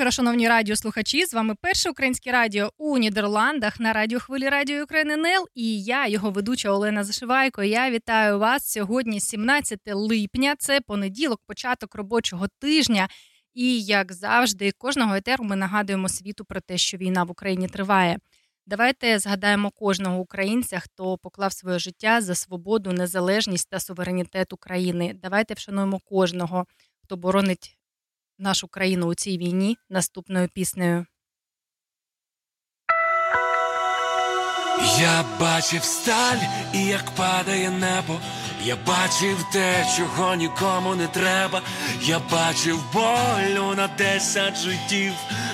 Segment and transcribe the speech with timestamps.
[0.00, 1.26] Вечора, шановні радіослухачі.
[1.26, 6.30] З вами перше українське радіо у Нідерландах на радіохвилі Радіо України НЕЛ і я, його
[6.30, 7.62] ведуча Олена Зашивайко.
[7.62, 10.54] Я вітаю вас сьогодні, 17 липня.
[10.58, 13.08] Це понеділок, початок робочого тижня.
[13.54, 18.18] І як завжди, кожного етеру ми нагадуємо світу про те, що війна в Україні триває.
[18.66, 25.14] Давайте згадаємо кожного українця, хто поклав своє життя за свободу, незалежність та суверенітет України.
[25.22, 26.66] Давайте вшануємо кожного,
[27.04, 27.79] хто боронить
[28.40, 31.06] нашу країну у цій війні наступною піснею.
[35.00, 36.38] Я бачив сталь
[36.74, 38.20] і як падає небо.
[38.64, 41.62] Я бачив те, чого нікому не треба.
[42.02, 45.12] Я бачив болю на десять життів.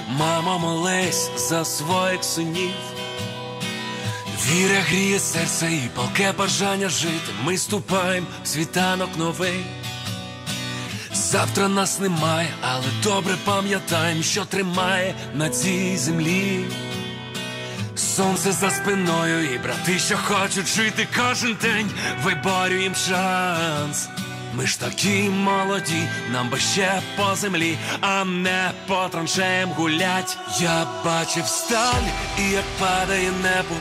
[0.08, 2.74] Мамо, молись за своїх синів.
[4.46, 7.32] Віра гріє серце і палке бажання жити.
[7.44, 9.64] Ми ступаємо в світанок новий.
[11.16, 16.64] Завтра нас немає, але добре пам'ятаємо, що тримає на цій землі.
[17.96, 21.90] Сонце за спиною, і брати, що хочуть жити кожен день,
[22.24, 24.08] виборюєм шанс.
[24.54, 30.38] Ми ж такі молоді, нам би ще по землі, а не по траншеям гулять.
[30.60, 32.06] Я бачив сталь,
[32.38, 33.74] і як падає небо.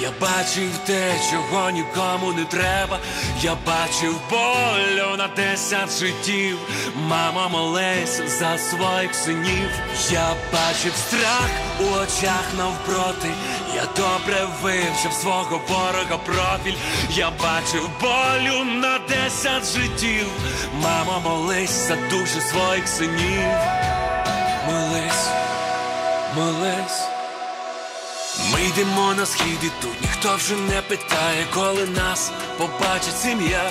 [0.00, 2.98] Я бачив те, чого нікому не треба.
[3.40, 6.58] Я бачив болю на десять життів.
[6.96, 9.70] Мама молись за своїх синів.
[10.10, 13.28] Я бачив страх у очах навпроти.
[13.74, 16.78] Я добре вивчив свого ворога профіль.
[17.10, 20.26] Я бачив болю на десять життів.
[20.74, 23.48] Мама молись за душі своїх синів.
[24.66, 25.28] Молись,
[26.36, 27.11] молись.
[28.72, 33.70] Йдемо на схід і тут ніхто вже не питає, коли нас побачить сім'я.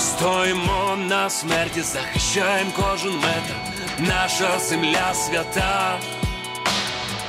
[0.00, 3.54] Стоїмо на смерті, захищаємо кожен метр,
[3.98, 5.98] наша земля свята.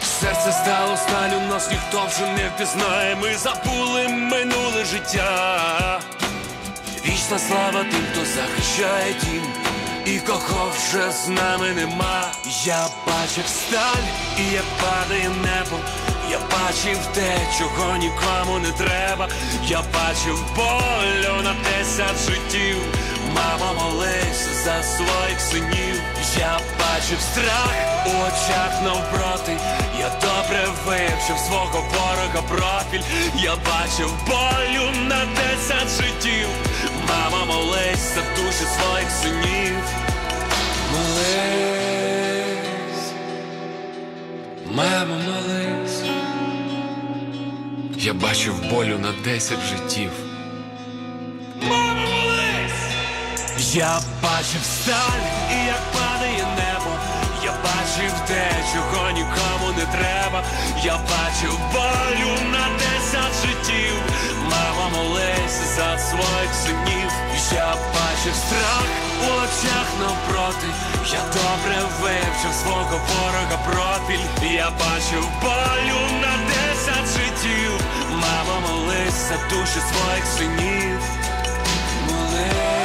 [0.04, 6.00] Серце стало сталю, нас ніхто вже не впізнає, ми забули минуле життя.
[7.06, 9.44] Вічна слава тим, хто захищає дім,
[10.06, 12.32] і кого вже з нами нема.
[12.66, 14.08] Я бачив сталь,
[14.40, 15.80] і як падає небо.
[16.32, 19.28] Я бачив те, чого нікому не треба.
[19.68, 22.78] Я бачив болю на десять життів.
[23.36, 26.02] Мама молись за своїх синів.
[26.40, 29.58] Я бачив страх у очах навпроти.
[30.00, 33.04] Я добре вивчив свого ворога профіль.
[33.36, 36.48] Я бачив болю на десять життів.
[37.10, 39.76] Мама молись за душі своїх синів.
[40.92, 42.34] Молись,
[44.66, 46.09] мама молись.
[48.02, 50.12] Я бачив болю на десять життів.
[51.62, 53.74] Мама, молись!
[53.74, 56.92] Я бачив сталь і як падає небо.
[57.44, 60.44] Я бачив те, чого нікому не треба.
[60.84, 63.94] Я бачив болю на десять життів.
[64.52, 67.12] Мама, молись за своїх синів.
[67.52, 68.86] Я бачив страх
[69.22, 70.68] у очах навпроти.
[71.12, 74.54] Я добре вивчив свого ворога профіль.
[74.56, 77.72] Я бачив болю на десять життів.
[78.12, 81.00] Мама, молись за душі своїх синів.
[82.08, 82.79] Молись.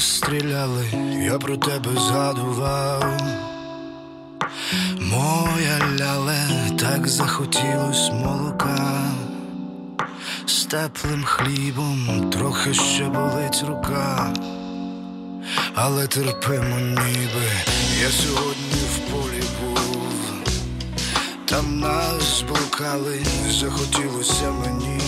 [0.00, 0.86] Стріляли,
[1.24, 3.04] я про тебе згадував.
[5.00, 6.46] Моя ляле,
[6.78, 9.02] так захотілось молока,
[10.46, 14.32] з теплим хлібом трохи ще болить рука,
[15.74, 17.46] але терпимо, ніби
[18.02, 20.12] я сьогодні в полі був,
[21.44, 24.99] там нас блукали, захотілося мені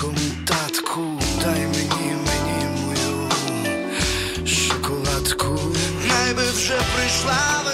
[0.00, 0.16] криком
[0.46, 1.00] татку,
[1.44, 3.30] дай мені, мені мою
[4.46, 5.58] шоколадку.
[6.08, 7.69] Найби вже прийшла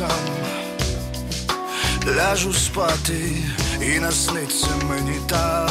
[0.00, 0.26] сам
[2.16, 3.36] ляжу спати
[3.80, 5.70] і насниться мені там.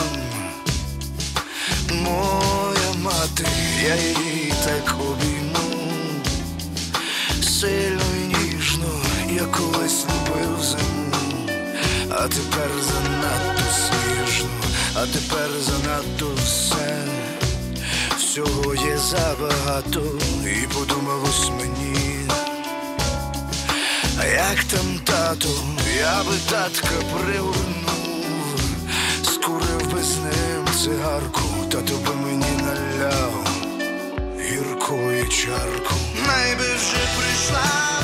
[1.92, 3.46] Моя мати,
[3.84, 5.84] я її так обійму,
[7.42, 11.50] сильно і ніжно, я колись любив зиму,
[12.10, 14.50] а тепер занадто сніжно,
[14.96, 17.04] а тепер занадто все,
[18.18, 20.02] всього є забагато,
[20.46, 21.99] і подумалось мені.
[24.22, 25.50] А як там тату,
[25.98, 28.60] я би татка пригорнув,
[29.24, 33.48] скурив би з ним цигарку, Тату би мені наляв
[34.40, 35.96] гіркої чарку.
[36.28, 37.99] Найби вже прийшла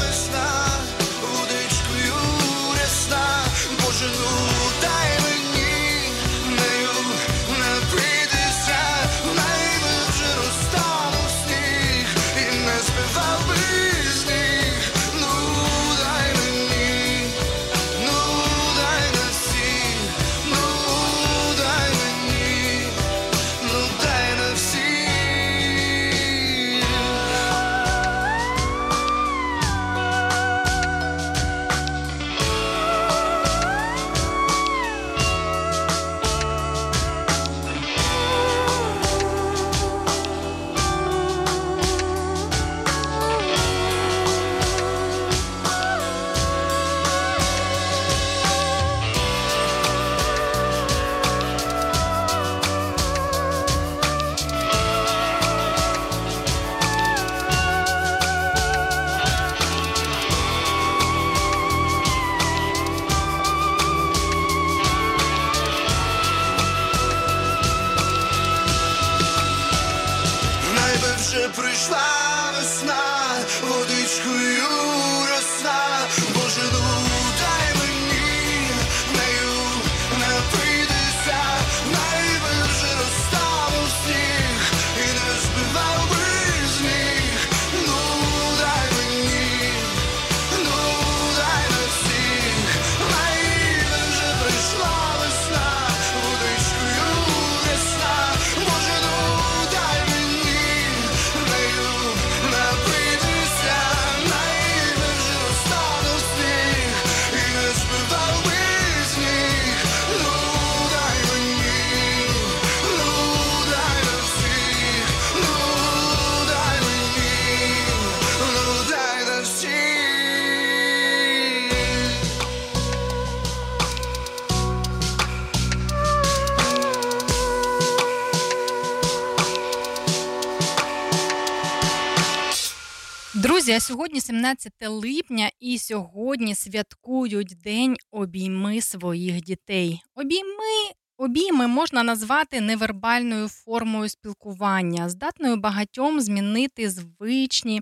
[133.86, 140.02] сьогодні 17 липня, і сьогодні святкують День обійми своїх дітей.
[140.16, 147.82] Обійми, обійми можна назвати невербальною формою спілкування, здатною багатьом змінити звичні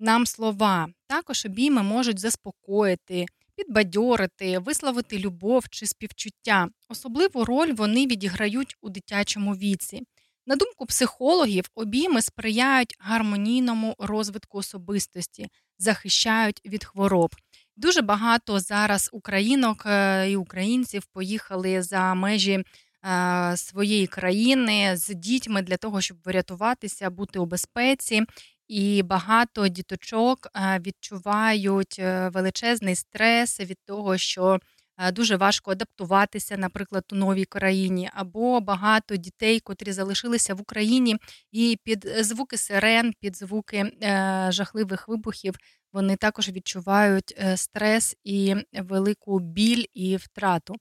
[0.00, 0.88] нам слова.
[1.06, 6.68] Також обійми можуть заспокоїти, підбадьорити, висловити любов чи співчуття.
[6.88, 10.02] Особливу роль вони відіграють у дитячому віці.
[10.46, 17.34] На думку психологів, обійми сприяють гармонійному розвитку особистості, захищають від хвороб.
[17.76, 22.64] Дуже багато зараз українок е, і українців поїхали за межі
[23.04, 28.22] е, своєї країни з дітьми для того, щоб врятуватися, бути у безпеці.
[28.68, 30.48] і багато діточок
[30.86, 31.98] відчувають
[32.32, 34.60] величезний стрес від того, що
[35.10, 41.16] дуже важко адаптуватися, наприклад, у новій країні, або багато дітей, котрі залишилися в Україні,
[41.52, 43.92] і під звуки сирен, під звуки
[44.50, 45.54] жахливих вибухів
[45.92, 50.74] вони також відчувають е, стрес і велику біль і втрату.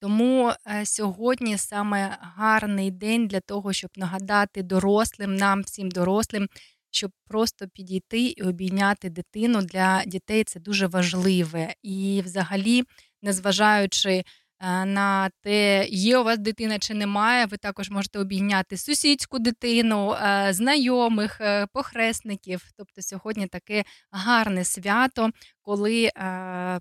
[0.00, 6.48] Тому е, сьогодні саме гарний день для того, щоб нагадати дорослим, нам, всім дорослим,
[6.90, 11.74] щоб просто підійти і обійняти дитину для дітей це дуже важливе.
[11.82, 12.84] І, взагалі,
[13.26, 14.24] незважаючи
[14.60, 17.46] Е, на те, є у вас дитина чи немає.
[17.46, 22.62] Ви також можете обійняти сусідську дитину, е, знайомих, е, похресників.
[22.76, 25.30] Тобто сьогодні таке гарне свято,
[25.62, 26.10] коли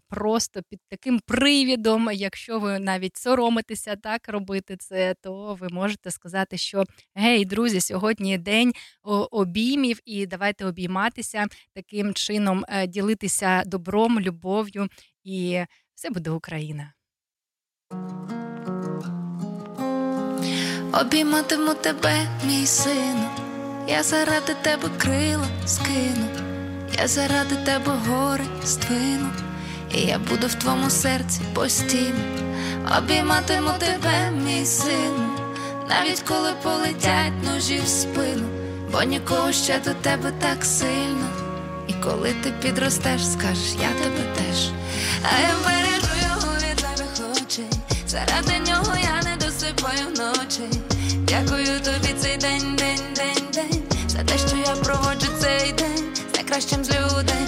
[0.09, 6.57] просто під таким привідом, якщо ви навіть соромитеся так робити це, то ви можете сказати,
[6.57, 6.83] що
[7.15, 8.73] гей, друзі, сьогодні день
[9.31, 14.87] обіймів, і давайте обійматися таким чином, ділитися добром, любов'ю,
[15.23, 16.93] і все буде Україна.
[21.01, 23.29] Обійматиму тебе, мій сину,
[23.87, 26.27] я заради тебе крила скину,
[26.99, 29.29] я заради тебе гори ствину,
[29.93, 32.19] і я буду в твоєму серці постійно,
[32.97, 35.29] обійматиму тебе, мій сину,
[35.89, 38.47] навіть коли полетять ножі в спину,
[38.91, 41.29] бо нікого ще до тебе так сильно.
[41.87, 44.69] І коли ти підростеш, скажеш, я тебе теж,
[45.23, 47.69] а я бережу його від зайвих очей,
[48.07, 50.79] заради нього я не досипаю ночі.
[51.27, 56.35] Дякую тобі цей день, день, день, день, за те, що я проводжу цей день, з
[56.35, 57.45] найкращим з людей,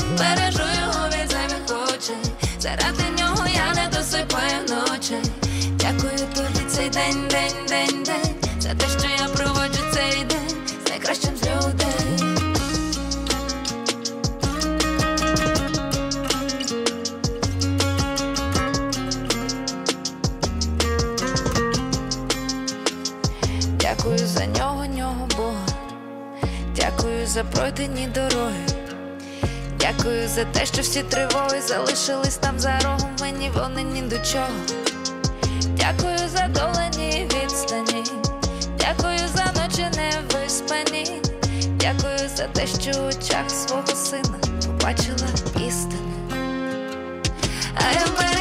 [27.38, 28.66] за пройдені дороги.
[29.80, 34.48] Дякую за те, що всі тривоги залишились там за рогом, мені вони ні до чого.
[35.64, 38.04] Дякую за долені відстані,
[38.80, 41.22] дякую за ночі невиспані,
[41.80, 45.28] дякую за те, що у очах свого сина побачила
[45.68, 46.12] істину.
[47.76, 48.37] А я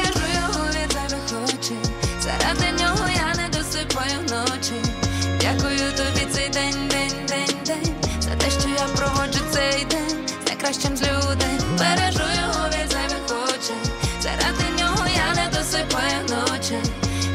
[10.67, 16.77] день, з людей, бережу його від зайвих очей, заради нього я не досипаю ночі.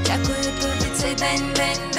[0.07, 1.92] Дякую тобі цей день, день,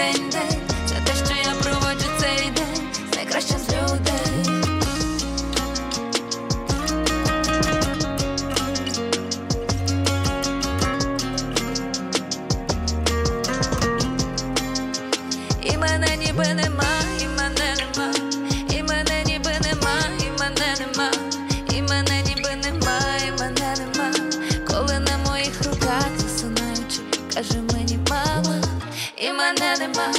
[29.60, 30.14] мене нема,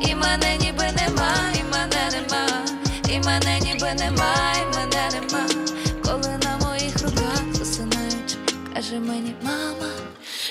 [0.00, 2.46] і мене ніби нема, і мене нема,
[3.08, 5.46] і мене ніби нема, і мене нема,
[6.04, 8.36] коли на моїх руках засинаючи,
[8.74, 9.92] каже мені мама,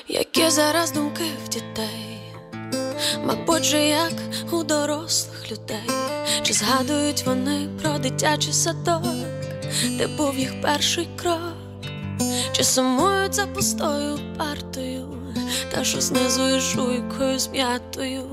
[0.08, 2.18] які зараз думки в дітей.
[3.24, 4.14] Мабуть, же як
[4.52, 5.90] у дорослих людей,
[6.44, 9.04] чи згадують вони про дитячий садок,
[9.90, 11.58] де був їх перший крок,
[12.52, 15.07] чи сумують за пустою партою,
[15.72, 18.24] та що знизу і жуйкою зм'ятою.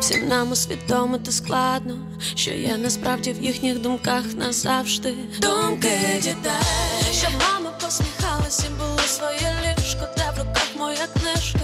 [0.00, 1.96] Всім нам усвідомити складно,
[2.34, 10.08] що є насправді в їхніх думках назавжди думки дітей, щоб мама посміхалася, було своє ліжко,
[10.16, 11.55] де в руках моя книжка,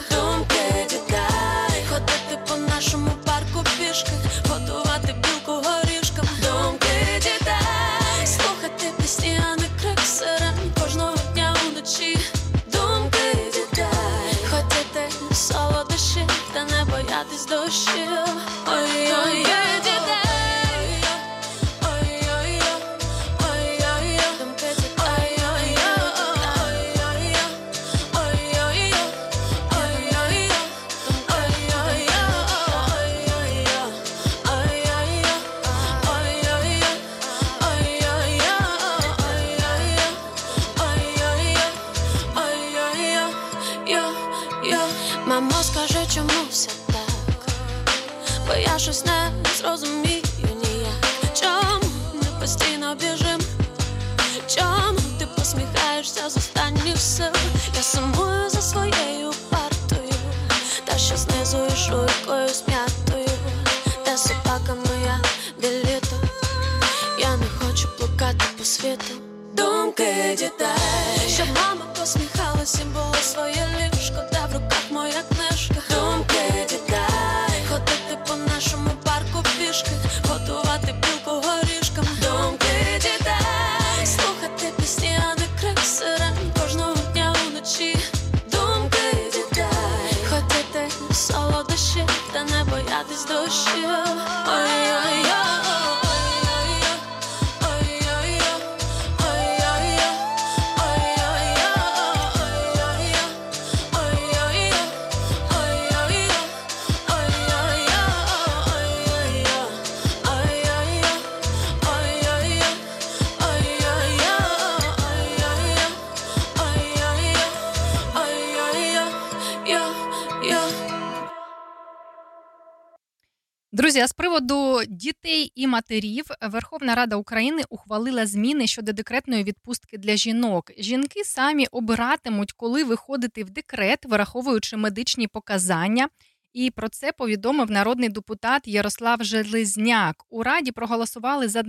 [125.73, 130.71] матерів Верховна Рада України ухвалила зміни щодо декретної відпустки для жінок.
[130.79, 136.09] Жінки самі обиратимуть, коли виходити в декрет, враховуючи медичні показання.
[136.53, 140.25] І про це повідомив народний депутат Ярослав Железняк.
[140.31, 141.63] У раді проголосували за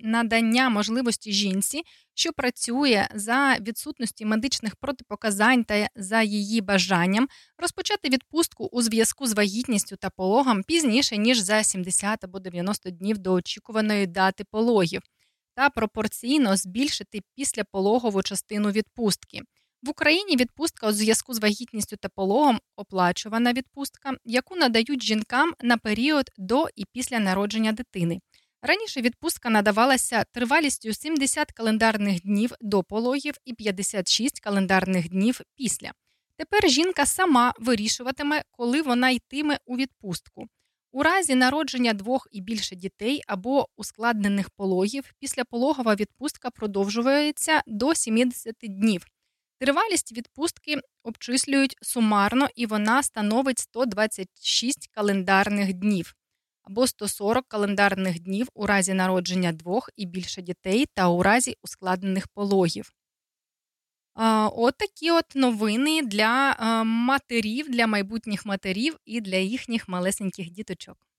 [0.00, 1.82] надання можливості жінці,
[2.14, 7.28] що працює за відсутності медичних протипоказань та за її бажанням,
[7.58, 13.18] розпочати відпустку у зв'язку з вагітністю та пологом пізніше ніж за 70 або 90 днів
[13.18, 15.02] до очікуваної дати пологів,
[15.54, 19.42] та пропорційно збільшити післяпологову частину відпустки.
[19.82, 25.76] В Україні відпустка у зв'язку з вагітністю та пологом оплачувана відпустка, яку надають жінкам на
[25.76, 28.20] період до і після народження дитини.
[28.62, 35.92] Раніше відпустка надавалася тривалістю 70 календарних днів до пологів і 56 календарних днів після.
[36.36, 40.48] Тепер жінка сама вирішуватиме, коли вона йтиме у відпустку.
[40.92, 48.56] У разі народження двох і більше дітей або ускладнених пологів післяпологова відпустка продовжується до 70
[48.62, 49.06] днів.
[49.60, 56.14] Тривалість відпустки обчислюють сумарно і вона становить 126 календарних днів
[56.62, 62.28] або 140 календарних днів у разі народження двох і більше дітей та у разі ускладнених
[62.28, 62.92] пологів.
[64.52, 71.09] От такі от новини для матерів, для майбутніх матерів і для їхніх малесеньких діточок.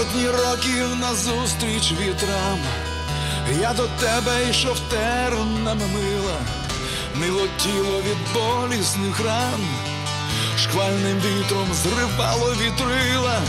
[0.00, 2.58] Сотні років назустріч вітрам,
[3.60, 6.38] я до тебе йшов тернами мила,
[7.14, 9.60] мило тіло від болісних ран,
[10.58, 13.40] шквальним вітром зривало вітрила,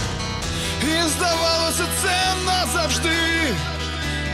[0.84, 3.18] і здавалося, це назавжди,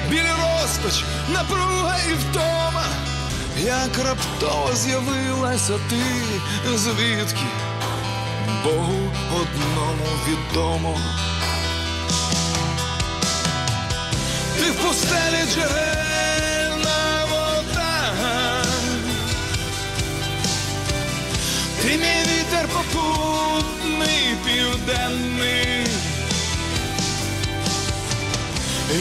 [0.09, 2.85] біль розпач, напруга і втома,
[3.57, 7.45] як раптово з'явилася ти, звідки?
[8.63, 10.99] Богу одному відомо.
[14.71, 18.13] В пустелі джерельна вода,
[21.81, 25.87] ти мій вітер попутний південний,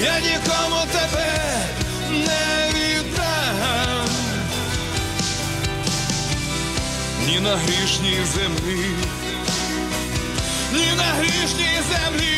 [0.05, 1.59] я нікому тебе
[2.11, 4.09] не віддам,
[7.27, 8.87] ні на грішній землі,
[10.73, 12.37] ні на грішній землі.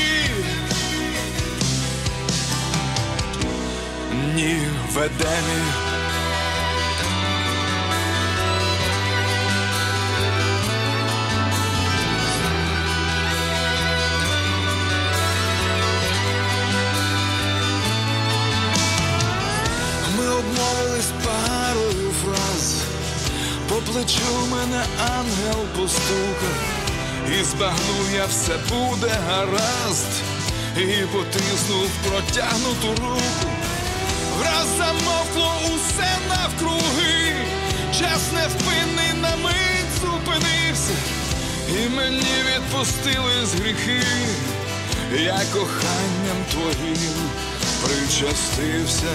[4.38, 4.60] Ні
[4.92, 5.62] в Едемі.
[20.18, 22.82] Ми обмовились парою фраз,
[23.68, 24.20] по плечу
[24.50, 24.84] мене
[25.18, 26.58] ангел постукав,
[27.40, 30.12] і збагнув я все буде гаразд,
[30.76, 33.57] і потиснув протягнуту руку
[34.48, 37.34] враз замовкло усе навкруги,
[37.98, 40.94] час невпинний на мить зупинився,
[41.68, 44.02] і мені відпустили з гріхи,
[45.12, 47.30] я коханням твоїм
[47.84, 49.14] причастився.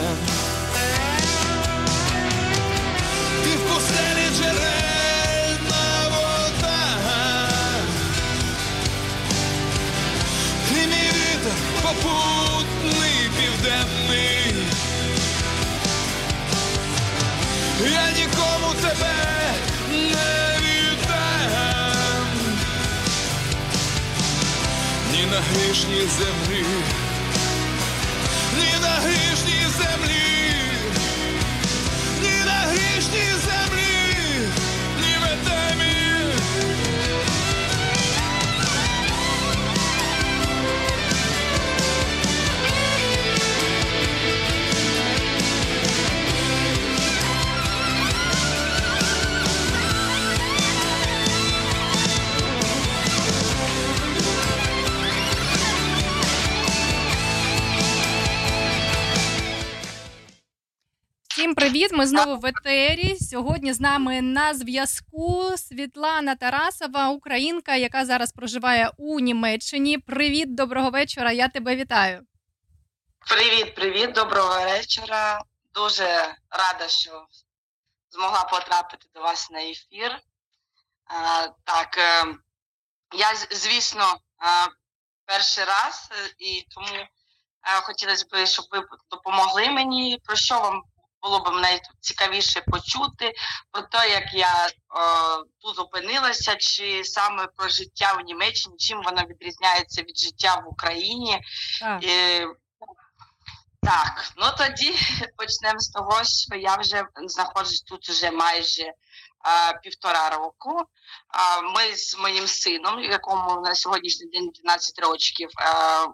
[3.43, 6.97] Ти в пустелі джерельна вода,
[10.69, 11.57] ти мій вітер
[18.93, 19.13] тебе
[19.91, 22.27] не віддам.
[25.11, 26.42] Ні на грішній землі,
[61.93, 63.15] Ми знову в етері.
[63.15, 69.97] Сьогодні з нами на зв'язку Світлана Тарасова, українка, яка зараз проживає у Німеччині.
[69.97, 71.31] Привіт, доброго вечора.
[71.31, 72.21] Я тебе вітаю.
[73.29, 75.41] Привіт, привіт, доброго вечора.
[75.73, 77.27] Дуже рада, що
[78.11, 80.19] змогла потрапити до вас на ефір.
[81.63, 82.25] Так, е,
[83.15, 84.17] я, звісно,
[85.25, 87.07] перший раз, е, і тому е,
[87.83, 90.19] хотілося б, щоб ви допомогли мені.
[90.25, 90.83] Про що вам
[91.23, 93.33] було б найцікавіше почути?
[93.71, 94.71] Про те, як я е,
[95.61, 101.41] тут опинилася, чи саме про життя в Німеччині, чим воно відрізняється від життя в Україні.
[101.81, 102.03] Так.
[102.03, 102.45] І,
[103.83, 104.95] так, ну тоді
[105.37, 108.93] почнемо з того, що я вже знаходжусь тут вже майже
[109.39, 110.81] а, півтора року.
[111.27, 116.05] А, ми з моїм сином, якому на сьогоднішній день 12 років, а,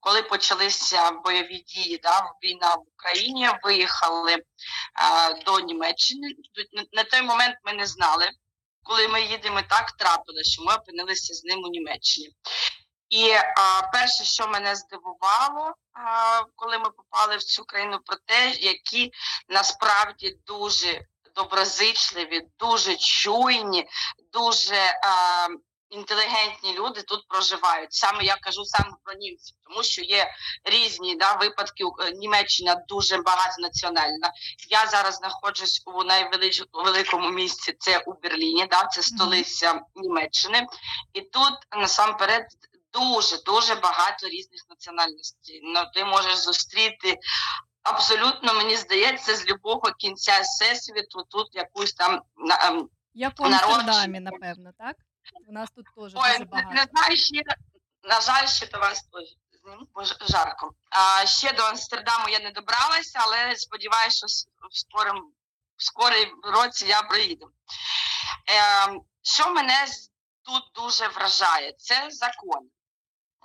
[0.00, 4.36] коли почалися бойові дії, да, війна в Україні, виїхали
[4.94, 6.28] а, до Німеччини.
[6.92, 8.30] На- той момент ми не знали,
[8.82, 12.28] коли ми їдемо, так трапилося, що ми опинилися з ним у Німеччині.
[13.08, 18.50] І а, перше, що мене здивувало, а, коли ми попали в цю країну, про те,
[18.50, 19.12] які
[19.48, 23.88] насправді дуже доброзичливі, дуже чуйні,
[24.32, 25.48] дуже а,
[25.90, 27.92] інтелігентні люди тут проживають.
[27.92, 30.30] Саме я кажу саме про німців, тому що є
[30.64, 31.84] різні да, випадки.
[32.00, 34.32] Е, Німеччина дуже багатонаціональна.
[34.68, 37.76] Я зараз знаходжусь у найвеликому місці.
[37.78, 40.66] Це у Берліні, да, це столиця Німеччини.
[41.12, 42.46] І тут насамперед
[42.92, 45.60] дуже дуже багато різних національностей.
[45.62, 47.18] Ну, ти можеш зустріти
[47.82, 53.44] абсолютно, мені здається, з любого кінця всесвіту тут якусь там на- ем, Як у.
[53.44, 54.96] Амстердамі, напевно, так?
[55.46, 56.70] У нас тут теж Ой, дуже багато.
[56.70, 57.42] не знаю, ще
[58.02, 59.08] на жаль, ще до вас
[59.94, 60.70] бо жарко.
[60.90, 65.32] А ще до Амстердаму я не добралася, але сподіваюся, що в скорим
[65.76, 67.50] в скорій році я приїду.
[68.50, 69.86] Е, що мене
[70.42, 72.68] тут дуже вражає, це закони.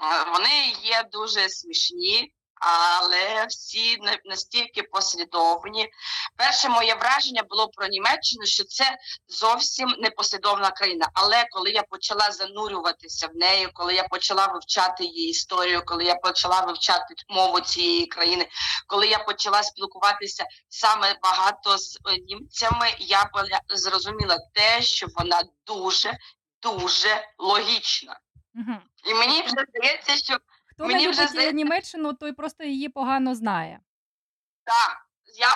[0.04, 2.35] Е, Вони є дуже смішні,
[2.66, 5.90] але всі на- настільки послідовні.
[6.36, 8.98] Перше моє враження було про Німеччину, що це
[9.28, 11.10] зовсім непослідовна країна.
[11.14, 16.16] Але коли я почала занурюватися в неї, коли я почала вивчати її історію, коли я
[16.16, 18.48] почала вивчати мову цієї країни,
[18.88, 23.30] коли я почала спілкуватися саме багато з е, німцями, я
[23.70, 26.18] зрозуміла те, що вона дуже
[26.62, 28.20] дуже логічна.
[29.06, 30.38] І мені вже здається, що
[30.76, 31.52] Хто Мені не любить вже...
[31.54, 33.80] Німеччину, той просто її погано знає.
[34.64, 35.48] Так, я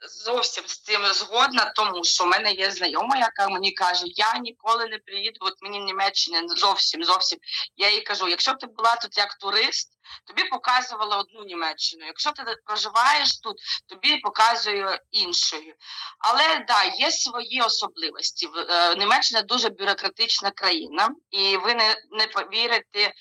[0.00, 4.86] зовсім з цим згодна, тому що в мене є знайома, яка мені каже, я ніколи
[4.86, 7.38] не приїду, от мені в Німеччині зовсім, зовсім.
[7.76, 12.06] Я їй кажу, якщо б ти була тут як турист, тобі показували одну Німеччину.
[12.06, 13.56] Якщо ти проживаєш тут,
[13.86, 15.74] тобі показую іншою.
[16.18, 18.48] Але да, є свої особливості.
[18.68, 23.12] Е, Німеччина дуже бюрократична країна, і ви не, не повірите,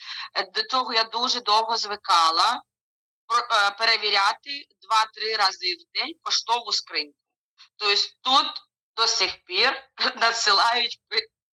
[0.53, 7.19] до того я дуже довго звикала е, перевіряти два-три рази в день поштову скриньку.
[7.78, 8.47] Тобто тут
[8.95, 9.84] до сих пір
[10.15, 11.00] надсилають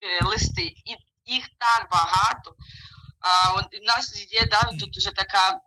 [0.02, 2.56] е, листи, і їх так багато.
[3.82, 5.60] У нас є да, тут вже така е,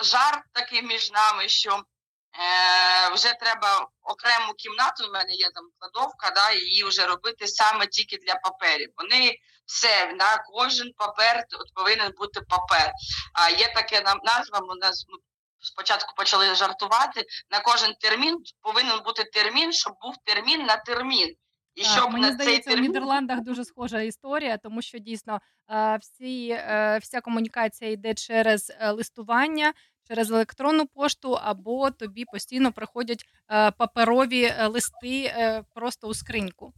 [0.00, 5.08] жарт такий між нами, що е, вже треба окрему кімнату.
[5.08, 8.92] У мене є там кладовка, да, її вже робити саме тільки для паперів.
[8.96, 12.92] Вони все на кожен папер от повинен бути папер.
[13.34, 14.58] А є таке нам назва.
[14.58, 15.06] У нас
[15.60, 17.24] спочатку почали жартувати.
[17.50, 21.34] На кожен термін повинен бути термін, щоб був термін на термін.
[21.74, 25.40] І Так, щоб мені на здається, цей термін Нідерландах дуже схожа історія, тому що дійсно
[25.70, 29.72] е, всі, е, вся комунікація йде через е, листування,
[30.08, 33.24] через електронну пошту, або тобі постійно приходять
[33.78, 35.34] паперові листи
[35.74, 36.72] просто у скриньку.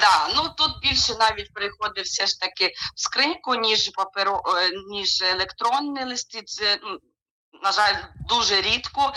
[0.00, 4.42] Да, ну тут більше навіть приходить все ж таки в скриньку, ніж паперо,
[4.90, 6.42] ніж електронні листи.
[6.42, 6.98] Це ну,
[7.62, 7.94] на жаль
[8.28, 9.12] дуже рідко.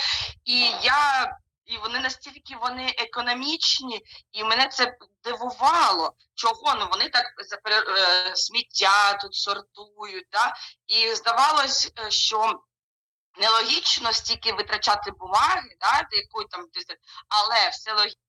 [0.45, 1.37] І я
[1.71, 4.01] і вони настільки вони економічні,
[4.31, 6.13] і мене це дивувало.
[6.35, 7.25] Чого ну вони так
[7.65, 10.55] е, сміття тут сортують, да?
[10.87, 12.61] і здавалось, е, що
[13.37, 16.67] нелогічно стільки витрачати бумаги, да, яку там
[17.27, 18.21] але все логічно.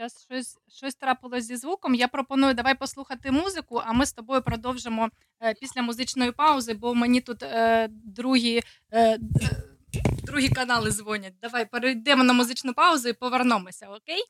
[0.00, 1.94] Зараз щось щось трапилось зі звуком.
[1.94, 5.08] Я пропоную давай послухати музику, а ми з тобою продовжимо
[5.42, 8.60] е, після музичної паузи, бо мені тут е, другі
[8.92, 9.18] е,
[10.22, 11.34] другі канали дзвонять.
[11.42, 14.24] Давай перейдемо на музичну паузу і повернемося, окей?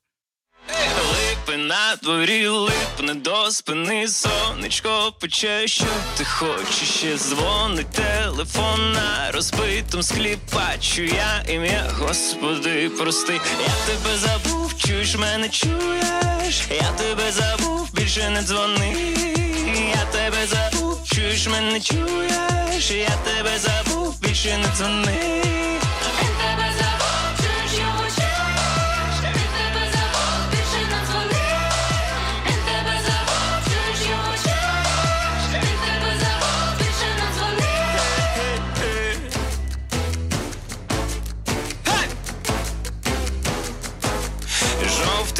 [1.13, 5.85] Липи на дворі, липне до спини, сонечко пече, що
[6.17, 14.17] ти хочеш ще дзвонить телефон на розбитому склі Бачу я ім'я, Господи, прости, я тебе
[14.17, 18.95] забув, чуєш мене, чуєш, я тебе забув, більше не дзвони,
[19.95, 25.41] я тебе забув, чуєш мене, чуєш, я тебе забув, більше не дзвони.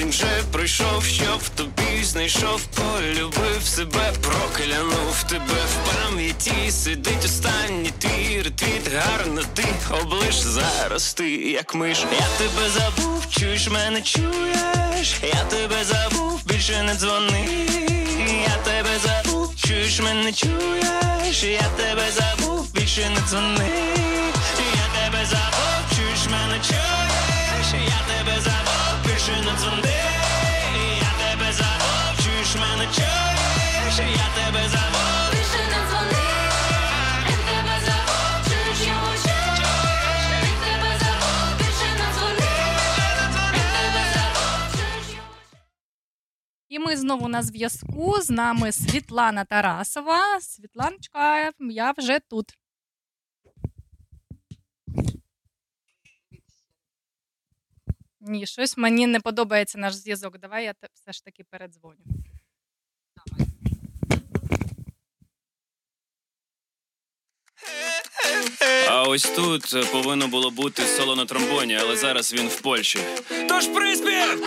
[0.02, 5.44] Жовтень вже пройшов, щоб в тобі знайшов, полюбив себе, проклянув тебе.
[5.46, 10.36] В пам'яті, сидить останній твій ретвіт, гарно ти облиш.
[10.36, 12.06] Зараз ти, як миш.
[12.20, 17.48] Я тебе забув, чуєш мене, чуєш, я тебе забув, більше не дзвони,
[18.44, 23.70] я тебе забув, чуєш мене, чуєш, я тебе забув, більше не дзвони,
[24.76, 28.01] я тебе забув, чуєш мене, чуєш, я
[29.32, 29.94] більше не дзвони,
[31.00, 36.24] я тебе забув, чуєш мене, чуєш, я тебе забув, більше не дзвони,
[37.30, 42.52] я тебе забув, чуєш його, я тебе забув, більше не дзвони,
[43.58, 45.28] я тебе забув, чуєш його.
[46.70, 48.22] І ми знову на зв'язку.
[48.22, 50.42] З нами Світлана Тарасова.
[50.42, 52.46] Світланочка, я вже тут.
[58.22, 60.38] Ні, щось мені не подобається наш зв'язок.
[60.38, 62.04] Давай я все ж таки передзвоню.
[68.90, 73.00] А ось тут е, повинно було бути соло на тромбоні, але зараз він в Польщі.
[73.50, 74.44] Тож приспів!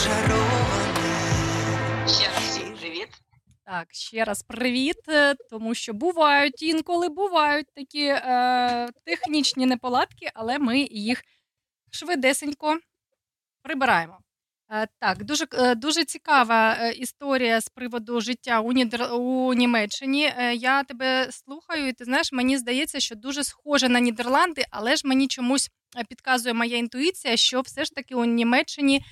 [0.00, 0.98] Зачароване.
[2.08, 3.08] Ще раз всім привіт.
[3.64, 10.58] Так, ще раз привіт, е, тому що бувають інколи бувають такі е, технічні неполадки, але
[10.58, 11.22] ми їх
[11.90, 12.78] швидесенько
[13.62, 14.18] прибираємо.
[14.72, 19.14] Е, так, дуже, е, дуже цікава е, історія з приводу життя у, Нідер...
[19.14, 20.32] у Німеччині.
[20.36, 24.96] Е, я тебе слухаю, і ти знаєш, мені здається, що дуже схоже на Нідерланди, але
[24.96, 29.02] ж мені чомусь е, підказує моя інтуїція, що все ж таки у Німеччині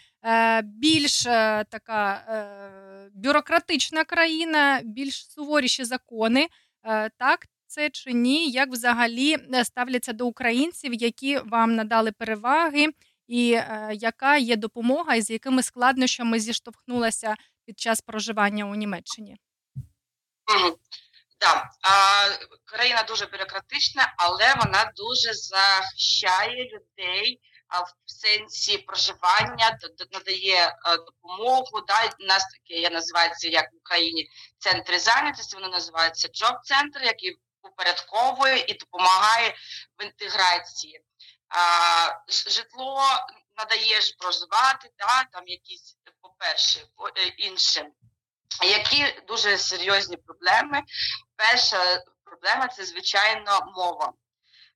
[0.64, 6.48] більш е, така е, бюрократична країна, більш суворіші закони.
[6.84, 8.50] Е, так, це чи ні?
[8.50, 12.86] Як взагалі е, ставляться до українців, які вам надали переваги,
[13.26, 19.36] і е, яка є допомога, і з якими складнощами зіштовхнулася під час проживання у Німеччині?
[20.54, 20.74] Мгм.
[21.40, 21.70] Да.
[22.64, 29.78] Країна дуже бюрократична, але вона дуже захищає людей в сенсі проживання,
[30.12, 31.80] надає е, допомогу.
[31.88, 32.10] Да.
[32.20, 34.28] У нас таке я називається як в Україні
[34.58, 39.54] центри зайнятості, воно називається джоб-центр, який упорядковує і допомагає
[39.98, 41.00] в інтеграції.
[41.50, 43.02] а, житло
[43.56, 45.96] надає, де проживати, да, там якісь,
[46.96, 47.86] по- е, інше.
[48.62, 50.82] Які дуже серйозні проблеми?
[51.36, 54.12] Перша проблема це звичайно мова.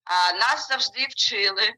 [0.04, 1.74] А, нас завжди вчили,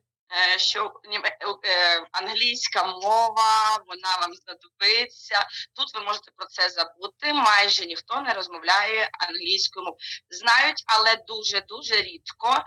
[0.56, 5.46] що німе- е, англійська мова, вона вам знадобиться.
[5.74, 7.32] Тут ви можете про це забути.
[7.32, 9.98] Майже ніхто не розмовляє англійською мовою.
[10.30, 12.64] Знають, але дуже дуже рідко.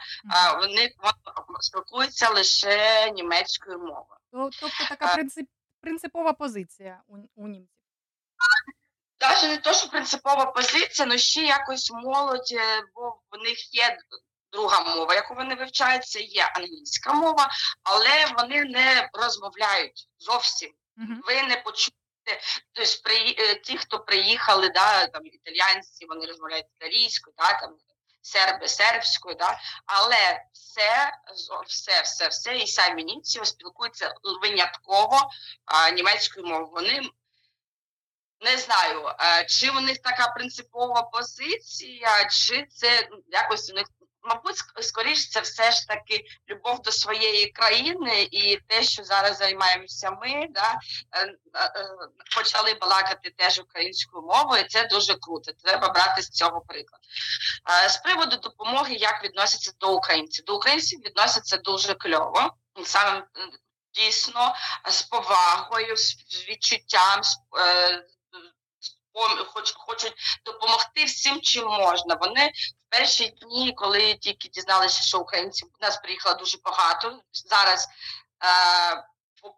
[0.59, 0.91] Вони
[1.59, 4.19] спілкуються лише німецькою мовою.
[4.31, 5.47] То- Тобто така принцип,
[5.81, 7.73] принципова позиція у, у німців.
[9.21, 13.97] Навіть не то, що принципова позиція, але ще якось молодь, е, бо в них є
[14.57, 17.49] друга мова, яку вони вивчають, це є англійська мова,
[17.83, 20.71] але вони не розмовляють зовсім.
[20.95, 21.21] Мгм.
[21.27, 21.97] Ви не почуєте.
[22.73, 27.75] Тобто, при, е, ті, хто приїхали, да, там італійці, вони розмовляють італійською, да, там
[28.21, 31.11] серби сербською, да, але все,
[31.67, 35.29] все, все, все, і самі німці спілкуються винятково
[35.65, 36.69] а, німецькою мовою.
[36.71, 37.09] Вони
[38.41, 43.87] не знаю, е, чи у них така принципова позиція, чи це якось у них,
[44.27, 49.37] мабуть, ск- скоріш це все ж таки любов до своєї країни і те, що зараз
[49.37, 50.79] займаємося ми, да,
[51.11, 51.89] е, е, е,
[52.35, 54.67] почали балакати теж українською мовою.
[54.69, 55.51] Це дуже круто.
[55.63, 57.01] Треба брати з цього приклад.
[57.89, 62.53] З приводу допомоги, як відносяться до українців, до українців відносяться дуже кльово.
[62.85, 63.23] Саме
[63.93, 64.55] дійсно
[64.89, 66.15] з повагою, з
[66.49, 67.23] відчуттям.
[67.23, 67.37] з,
[69.47, 70.13] хоч, хочуть
[70.45, 72.15] допомогти всім, чим можна.
[72.15, 72.51] Вони
[72.89, 77.21] перші дні, коли тільки дізналися, що українців у нас приїхало дуже багато.
[77.33, 77.87] Зараз
[78.43, 79.03] е,
[79.41, 79.57] по-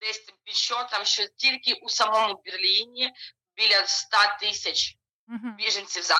[0.00, 0.24] десь
[0.90, 3.12] там що тільки у самому Берліні
[3.56, 4.96] біля 100 тисяч
[5.56, 6.18] біженців за,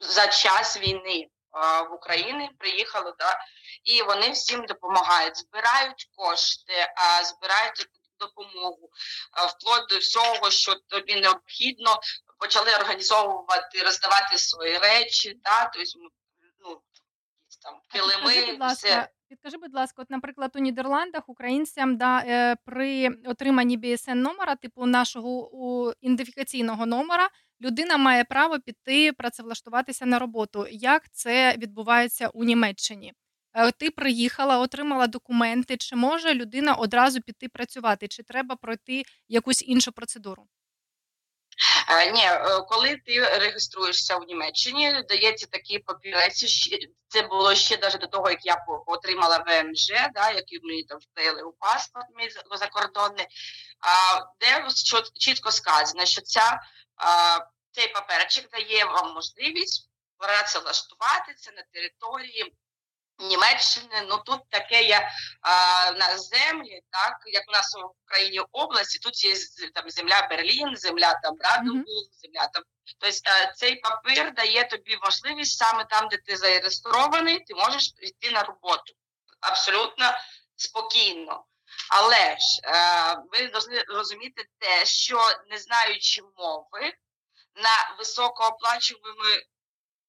[0.00, 3.38] за час війни а, в Україні приїхало, да,
[3.84, 7.86] і вони всім допомагають, збирають кошти, а, збирають
[8.20, 8.90] допомогу,
[9.32, 12.00] а, вплоть до всього, що тобі необхідно,
[12.38, 15.90] почали організовувати, роздавати свої речі, да, тобто,
[16.58, 16.80] ну,
[17.62, 19.08] там килими, все.
[19.28, 24.86] підкажи, будь ласка, от, наприклад, у Нідерландах українцям да, е, при отриманні BSN номера, типу
[24.86, 27.28] нашого у, ідентифікаційного номера,
[27.60, 30.66] людина має право піти працевлаштуватися на роботу.
[30.70, 33.12] Як це відбувається у Німеччині?
[33.54, 35.76] Е, Ти приїхала, отримала документи.
[35.76, 40.46] Чи може людина одразу піти працювати, чи треба пройти якусь іншу процедуру?
[41.88, 46.68] Е, Ні, е, коли ти реєструєшся в Німеччині, дається такі папірець.
[47.08, 51.42] Це було ще навіть до того, як я отримала ВМЖ, да, які мені там вклеїли
[51.42, 53.26] у паспорт мій закордонний,
[53.80, 54.68] а, де
[55.20, 56.60] чітко сказано, що ця,
[57.70, 62.54] цей паперчик дає вам можливість працевлаштуватися на території
[63.18, 65.08] Німеччини, ну тут таке є
[65.40, 69.34] а, на землі, так як у нас в Україні області, тут є
[69.74, 72.62] там земля Берлін, земля там Браденбург, земля там.
[72.98, 78.30] Тобто е, цей папір дає тобі можливість саме там, де ти зареєстрований, ти можеш йти
[78.30, 78.94] на роботу
[79.40, 80.12] абсолютно
[80.56, 81.44] спокійно.
[81.90, 85.18] Але ж е, ви повинні розуміти те, що
[85.50, 86.92] не знаючи мови
[87.54, 89.14] на високооплачувані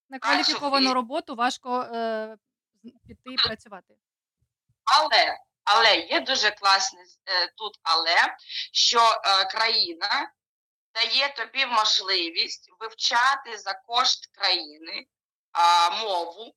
[0.09, 2.37] На кваліфіковану роботу важко е,
[3.07, 3.93] піти і працювати.
[4.83, 8.37] Але, але є дуже класне е, тут, але
[8.71, 10.31] що е, країна
[10.93, 15.07] дає тобі можливість вивчати за кошт країни
[16.01, 16.55] мову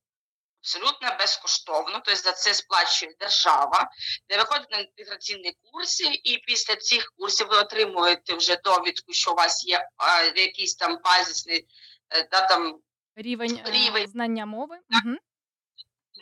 [0.61, 3.91] абсолютно безкоштовно, тобто за це сплачує держава,
[4.29, 9.35] де виходить на інтеграційні курси, і після цих курсів ви отримуєте вже довідку, що у
[9.35, 11.67] вас є а, якийсь там базисний
[12.11, 12.81] е, да, там
[13.17, 14.07] Рівень, Рівень.
[14.07, 14.79] знання мови.
[14.91, 15.17] Угу.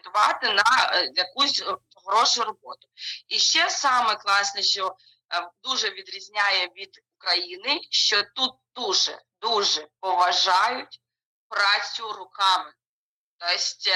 [0.06, 2.88] Претендувати на е, якусь е, хорошу роботу.
[3.28, 11.00] І ще саме класне, що е, дуже відрізняє від України, що тут дуже дуже поважають
[11.48, 12.72] працю руками.
[13.38, 13.90] Тобто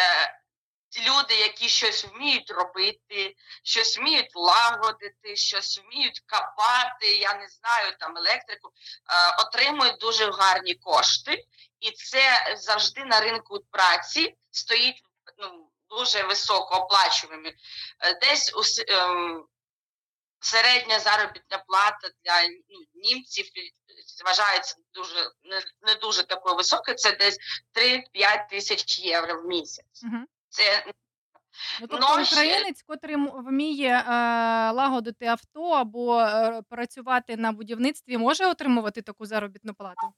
[1.11, 8.16] люди, які щось вміють робити, щось вміють лагодити, щось вміють копати, я не знаю, там
[8.16, 8.72] електрику,
[9.38, 11.44] отримують дуже гарні кошти,
[11.80, 15.02] і це завжди на ринку праці стоїть
[15.38, 17.49] ну, дуже високо оплачувані.
[17.49, 18.62] Е, Десь у
[18.93, 19.45] ем,
[20.41, 23.61] середня заробітна плата для ну, німців е,
[24.24, 26.97] вважається дуже не, не дуже такою високою.
[26.97, 27.38] Це десь
[27.74, 30.05] 3-5 тисяч євро в місяць.
[30.05, 30.24] Угу.
[30.49, 30.84] Це
[31.80, 34.12] Ну, тобто Ну, українець, котрий вміє е,
[34.70, 40.14] лагодити авто або е, працювати на будівництві, може отримувати таку заробітну плату?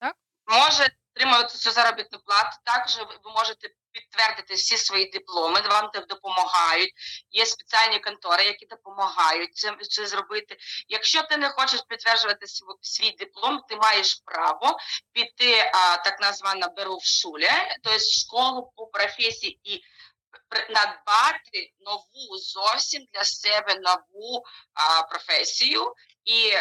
[0.00, 0.16] Так?
[0.48, 2.56] може отримуєте цю заробітну плату.
[2.64, 6.92] Також ви можете підтвердити всі свої дипломи, вам допомагають.
[7.30, 10.56] Є спеціальні контори, які допомагають це, це зробити.
[10.88, 14.78] Якщо ти не хочеш підтверджувати св- свій диплом, ти маєш право
[15.12, 19.82] піти а, так названа берувшуле, тобто школу по професії і
[20.70, 24.44] надбати нову зовсім для себе нову
[24.74, 25.94] а, професію,
[26.28, 26.52] і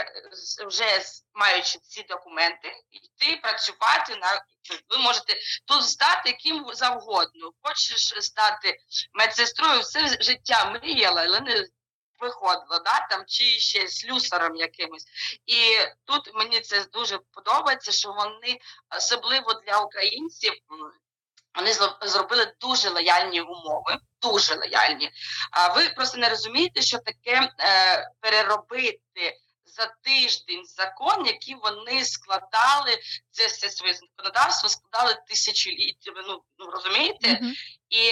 [0.68, 1.02] вже
[1.34, 4.42] маючи ці документи, йти працювати на
[4.90, 5.34] ви можете
[5.66, 7.52] тут стати ким завгодно.
[7.64, 8.78] Хочеш стати
[9.14, 11.68] медсестрою, все життя мріяла, але не
[12.20, 15.06] виходило, да, там, чи ще слюсарем якимось.
[15.46, 18.60] І тут мені це дуже подобається, що вони
[18.98, 20.54] особливо для українців.
[21.56, 25.12] Вони зробили дуже лояльні умови, дуже лояльні.
[25.52, 29.38] А ви просто не розумієте, що таке е, переробити
[29.78, 33.00] за тиждень закон, який вони складали,
[33.32, 36.24] це все своє законодавство складали тисячоліттями.
[36.28, 37.40] Ну, ну розумієте?
[37.42, 37.54] Мгм.
[37.90, 38.12] І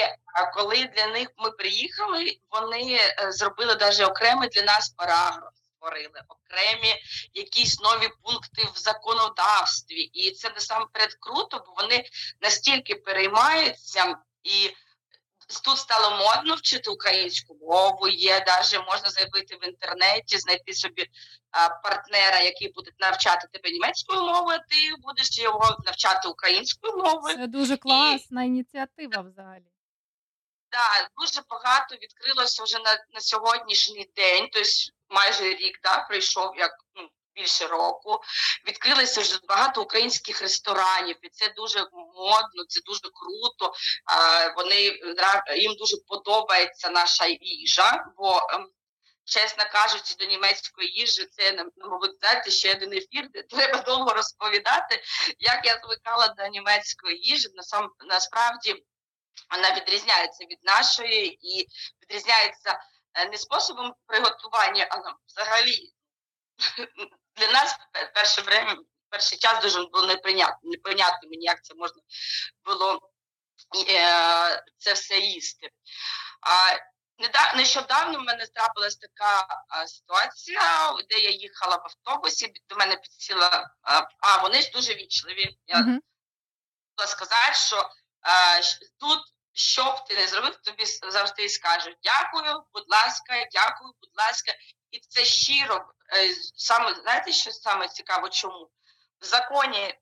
[0.54, 5.54] коли для них ми приїхали, вони е, зробили навіть окремий для нас параграф.
[5.78, 6.96] Створили окремі
[7.34, 12.06] якісь нові пункти в законодавстві, і це насамперед круто, бо вони
[12.42, 14.70] настільки переймаються, і
[15.48, 18.08] тут стало модно вчити українську мову.
[18.08, 21.10] Є навіть можна заявити в інтернеті, знайти собі
[21.52, 27.38] а, партнера, який буде навчати тебе німецькою мовою, ти будеш його навчати українською мовою.
[27.38, 29.72] Це дуже класна ініціатива взагалі.
[30.70, 34.70] Так, дуже багато відкрилося вже на, на сьогоднішній день, тобто
[35.10, 38.20] майже рік да, пройшов як ну, більше року.
[38.68, 41.80] Відкрилося вже багато українських ресторанів, і це дуже
[42.16, 43.74] модно, це дуже круто.
[44.56, 44.82] Вони
[45.58, 48.42] їм дуже подобається наша їжа, бо.
[48.54, 48.70] ем,
[49.28, 54.14] Чесно кажучи, до німецької їжі це нам, мабуть, знаєте, ще один ефір, де треба довго
[54.14, 55.04] розповідати,
[55.40, 57.50] як я звикала до німецької їжі.
[57.56, 58.86] Насам насправді
[59.52, 61.68] вона відрізняється від нашої і
[62.02, 62.80] відрізняється
[63.14, 65.94] е, не способом приготування, але взагалі
[67.38, 67.76] для нас
[68.14, 68.78] перше время,
[69.10, 72.02] перший час дуже було неприйнятно, неприйнятно мені, як це можна
[72.66, 73.12] було
[73.90, 75.70] е, це все їсти.
[76.42, 76.78] А,
[77.58, 83.70] нещодавно в мене трапилась така а, ситуація, де я їхала в автобусі, до мене підсіла,
[83.82, 85.58] а, а вони ж дуже вічливі.
[85.68, 87.90] Я хотіла сказати, що
[89.00, 89.20] тут,
[89.54, 94.52] що б ти не зробив, тобі завжди скажуть дякую, будь ласка, дякую, будь ласка.
[94.96, 95.86] І це щиро.
[96.18, 98.70] Е, Саме знаєте, що саме цікаво, чому?
[99.22, 99.94] В законі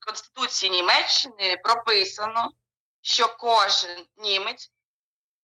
[0.00, 2.52] Конституції Німеччини прописано,
[3.00, 4.72] що кожен німець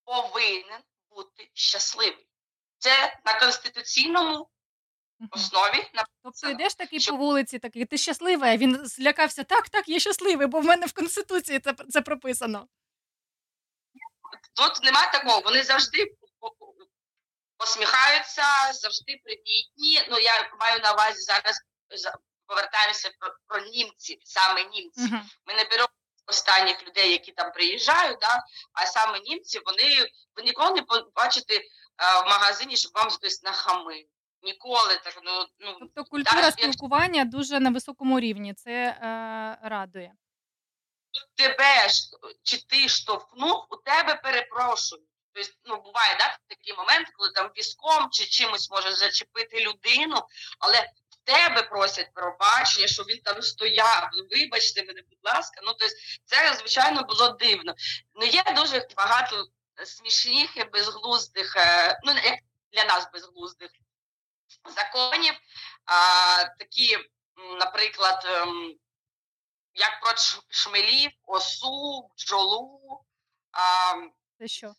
[0.04, 0.80] повинен
[1.10, 2.28] бути щасливий.
[2.78, 4.48] Це на конституційному
[5.30, 9.68] основі на Тобто йдеш такий Щоб- по вулиці, такий, ти щасливий, а він злякався, так,
[9.68, 12.68] так, я щасливий, бо в мене в Конституції це, це прописано.
[14.54, 15.40] Тут нема такого.
[15.40, 16.17] Вони завжди
[17.58, 20.02] посміхаються, завжди привітні.
[20.10, 22.14] Ну я маю на увазі зараз за-
[22.46, 25.00] повертаємося про, про німців, саме німці.
[25.00, 25.28] Мгм.
[25.46, 25.88] Ми не беремо
[26.26, 28.42] останніх людей, які там приїжджають, да?
[28.72, 30.06] а саме німці, вони
[30.36, 31.62] ви ніколи не побачите е,
[32.24, 34.06] в магазині, щоб вам хтось нахамив.
[34.42, 35.18] Ніколи так.
[35.24, 38.54] Ну, ну Тобто культура як- спілкування дуже на високому рівні.
[38.54, 40.12] Це е, радує.
[41.34, 42.02] тебе ж
[42.42, 45.04] чи ти штовхнув, у тебе перепрошують.
[45.44, 50.16] Тобто, ну буває да, такий момент, коли там візком чи чимось може зачепити людину,
[50.58, 50.80] але
[51.10, 54.08] в тебе просять пробачення, що він там стояв.
[54.12, 55.60] Ну, вибачте мене, будь ласка.
[55.64, 57.74] Ну тобто, це звичайно було дивно.
[58.14, 59.46] Ну є дуже багато
[59.84, 62.38] смішних і безглуздих, е, ну як
[62.72, 63.70] для нас безглуздих
[64.76, 65.34] законів.
[65.84, 66.98] А, такі,
[67.58, 68.26] наприклад.
[68.26, 68.78] ем,
[69.78, 70.12] як про
[70.48, 73.04] шмелів, осу, бджолу.
[73.52, 73.94] А,
[74.38, 74.74] Це що?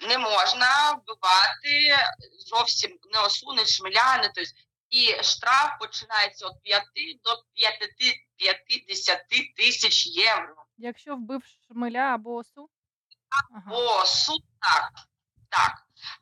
[0.00, 1.96] Не можна вбивати
[2.46, 4.50] зовсім не осу, не шмеля, тобто.
[4.90, 6.84] І штраф починається від 5
[7.24, 9.24] до 5, 50
[9.56, 10.64] тисяч євро.
[10.76, 12.70] Якщо вбив шмеля або осу?
[13.54, 13.76] Ага.
[13.76, 14.92] О, суд так.
[15.48, 15.72] так.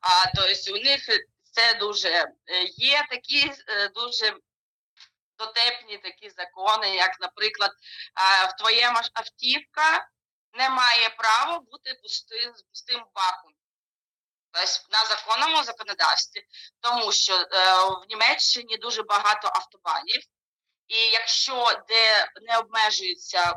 [0.00, 1.08] А, тобто у них
[1.42, 4.36] це дуже е, є такі е, дуже
[5.38, 7.70] дотепні такі закони, як, наприклад,
[8.48, 10.08] в твоєму автівка
[10.52, 13.52] не має права бути пустим, пустим баком.
[14.90, 16.40] На законному законодавстві,
[16.80, 17.46] тому що е,
[17.88, 20.22] в Німеччині дуже багато автобанів,
[20.88, 23.54] і якщо де не обмежується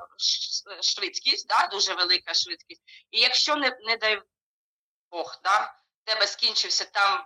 [0.82, 2.82] швидкість, да, дуже велика швидкість,
[3.12, 4.22] і якщо не, не дай
[5.12, 5.60] Бог, да,
[6.04, 7.26] в тебе скінчився там,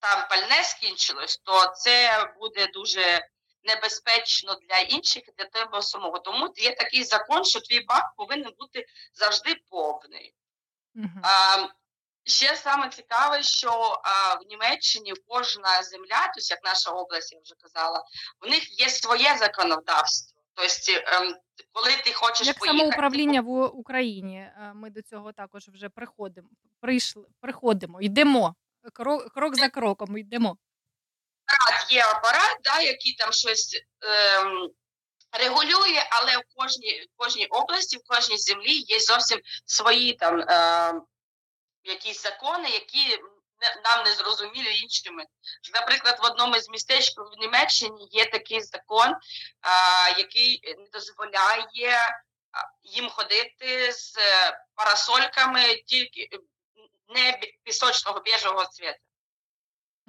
[0.00, 3.28] там пальне скінчилось, то це буде дуже
[3.64, 6.18] небезпечно для інших і для тебе самого.
[6.18, 10.34] Тому є такий закон, що твій бак повинен бути завжди повний.
[10.94, 11.22] Мгм.
[11.22, 11.66] А,
[12.24, 17.54] ще саме цікаве, що а, в Німеччині кожна земля, тобто як наша область, я вже
[17.62, 18.04] казала,
[18.42, 20.42] у них є своє законодавство.
[20.54, 21.36] Тобто, ем,
[21.72, 26.48] коли ти хочеш Як поїхати, самоуправління в Україні, е, ми до цього також вже приходимо.
[26.80, 28.54] Прийшли, приходимо, йдемо.
[28.92, 30.56] Крок, крок за кроком йдемо.
[31.46, 34.70] апарат є апарат, да, який там щось ем,
[35.32, 41.02] регулює, але в кожній, в кожній області, в кожній землі є зовсім свої там ем,
[41.84, 43.18] якісь закони, які
[43.84, 45.24] нам не зрозумілі іншими.
[45.74, 49.14] Наприклад, в одному з містечок в Німеччині є такий закон,
[50.18, 51.66] який не дозволяє
[52.82, 56.28] їм ходити з е, парасольками тільки
[57.08, 58.98] не пісочного біжого цвіту.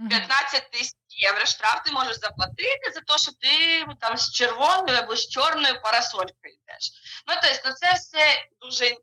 [0.09, 5.15] 15 тисяч євро штраф ти можеш заплатити за те, що ти там з червоною або
[5.15, 6.91] з чорною парасолькою йдеш.
[7.27, 8.97] Ну, тобто, ну, це все дуже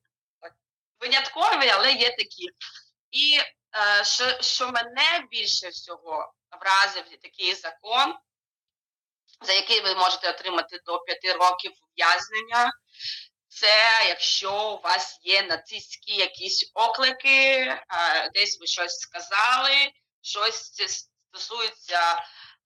[1.02, 2.48] виняткові, але є такі.
[3.10, 8.14] І е, що, що мене більше всього вразив такий закон,
[9.42, 12.72] за який ви можете отримати до 5 років ув'язнення.
[13.48, 17.80] Це якщо у вас є нацистські якісь оклики, е,
[18.34, 19.92] десь ви щось сказали,
[20.22, 20.72] щось
[21.32, 22.14] стосується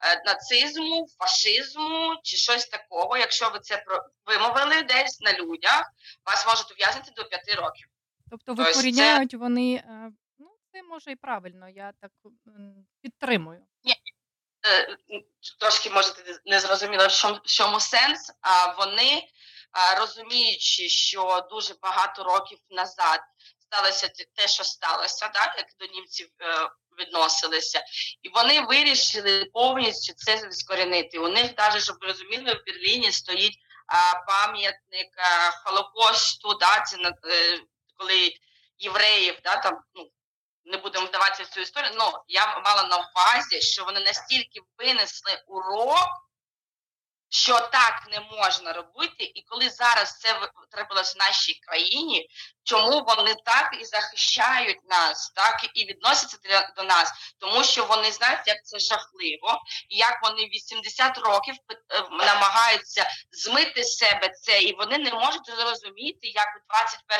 [0.00, 3.16] е, нацизму, фашизму чи щось такого.
[3.16, 3.84] Якщо ви це
[4.26, 5.84] вимовили десь на людях,
[6.26, 7.88] вас можуть ув'язнити до 5 років.
[8.30, 9.74] Тобто Ось це- викоріняють вони.
[9.74, 12.10] е, Ну, це може і правильно, я так
[13.02, 13.66] підтримую.
[14.66, 14.96] Е,
[15.60, 18.32] Трошки можете не зрозуміло, в чому, сенс.
[18.40, 19.22] А вони,
[19.98, 23.20] розуміючи, що дуже багато років назад
[23.58, 27.84] сталося те- що сталося, да, як до німців е, відносилися,
[28.22, 31.18] і вони вирішили повністю це скорінити.
[31.18, 33.58] У них навіть, щоб розуміли, в Берліні стоїть
[34.26, 35.08] пам'ятник
[35.64, 36.96] Холокосту, да, це
[37.96, 38.32] коли
[38.78, 40.10] євреїв, да, там, ну,
[40.64, 45.42] не будемо вдаватися в цю історію, але я мала на увазі, що вони настільки винесли
[45.46, 46.08] урок,
[47.28, 52.28] що так не можна робити, і коли зараз це трапилось в нашій країні,
[52.64, 56.38] чому вони так і захищають нас, так і відносяться
[56.76, 62.02] до нас, тому що вони знають, як це жахливо, і як вони 80 років е,
[62.10, 66.72] намагаються змити себе це, і вони не можуть зрозуміти, як у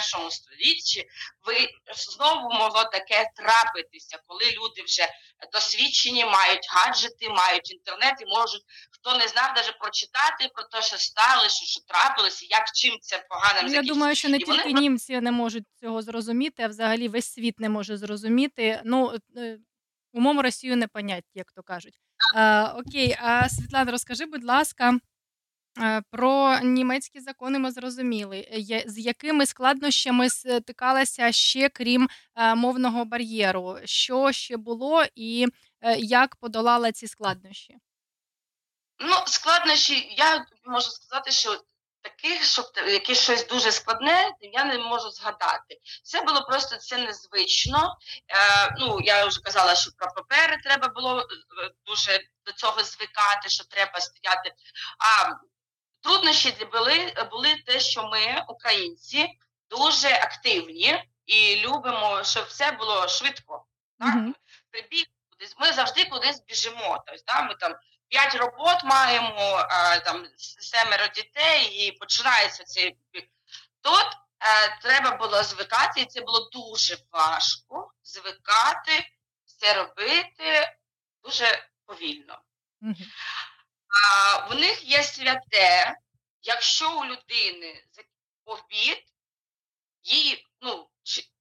[0.08, 1.06] 21 столітті
[1.42, 5.08] ви знову могло таке трапитися, коли люди вже
[5.52, 8.62] досвідчені, мають гаджети, мають інтернет і можуть,
[9.06, 13.60] хто не знав, навіть прочитати про те, що сталося, що трапилося, як чим це погано
[13.62, 17.08] Ну, я думаю, що не І вони тільки німці не можуть цього зрозуміти, а взагалі
[17.08, 18.80] весь світ не може зрозуміти.
[18.84, 19.58] Ну, е,
[20.12, 21.94] умом Росію не понять, як то кажуть.
[22.36, 24.98] Е, окей, а Світлана, розкажи, будь ласка,
[25.80, 28.48] е, про німецькі закони ми зрозуміли.
[28.86, 33.78] З якими складнощами стикалася ще крім е, мовного бар'єру?
[33.84, 35.46] Що ще було і
[35.80, 37.76] е, як подолала ці складнощі?
[38.98, 41.60] Ну, складнощі, я можу сказати, що
[42.02, 45.80] таких, щоб якесь щось дуже складне, я не можу згадати.
[46.02, 47.96] Це було просто це незвично.
[48.28, 51.24] Е, ну, я вже казала, що про папери треба було е,
[51.86, 54.54] дуже до цього звикати, що треба стояти.
[54.98, 55.34] А
[56.00, 59.28] труднощі були, були те, що ми, українці,
[59.70, 63.64] дуже активні і любимо, щоб все було швидко.
[63.98, 64.14] Так?
[64.14, 64.34] Мгм.
[64.70, 65.56] Прибіг кудись.
[65.58, 67.04] Ми завжди кудись біжимо.
[67.06, 67.74] Тобто, да, ми там
[68.08, 70.26] п'ять робот маємо, а, там
[70.58, 72.96] семеро дітей, і починається цей.
[73.82, 74.06] Тут
[74.40, 79.06] е, треба було звикати, і це було дуже важко звикати,
[79.44, 80.72] все робити
[81.24, 82.38] дуже повільно.
[82.80, 82.96] Мгм.
[83.88, 85.96] А, в них є святе,
[86.42, 87.84] якщо у людини
[88.44, 89.04] обід,
[90.02, 90.88] їй, ну,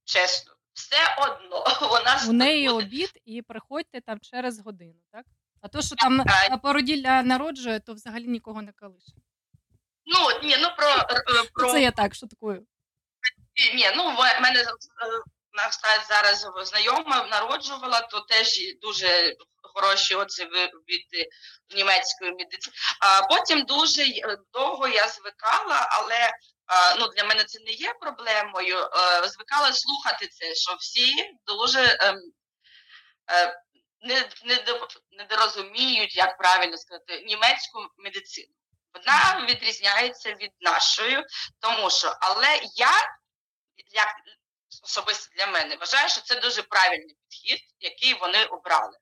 [0.04, 5.26] чесно, все одно, вона У неї буде- обід і приходьте там через годину, так?
[5.66, 6.24] А то, що там
[6.64, 9.12] породілля народжує, то взагалі нікого не калише.
[10.06, 12.68] Ну, ні, ну про, е, про Це я так шуткую.
[13.76, 14.66] Ні, ну в мене е,
[16.10, 21.30] зараз знайома народжувала, то теж дуже хороші отзиви від
[21.76, 22.76] німецької медицини.
[23.00, 26.32] А потім дуже е, довго я звикала, але
[27.00, 28.78] ну для мене це не є проблемою.
[29.24, 31.14] Звикала слухати це, що всі
[31.48, 32.20] дуже ем,
[34.02, 38.54] не, не, до- недорозуміють, як правильно сказати, німецьку медицину.
[38.94, 41.24] Вона відрізняється від нашої,
[41.60, 42.92] тому що але я
[43.92, 44.16] як
[44.84, 48.98] особисто для мене вважаю, що це дуже правильний підхід, який вони обрали.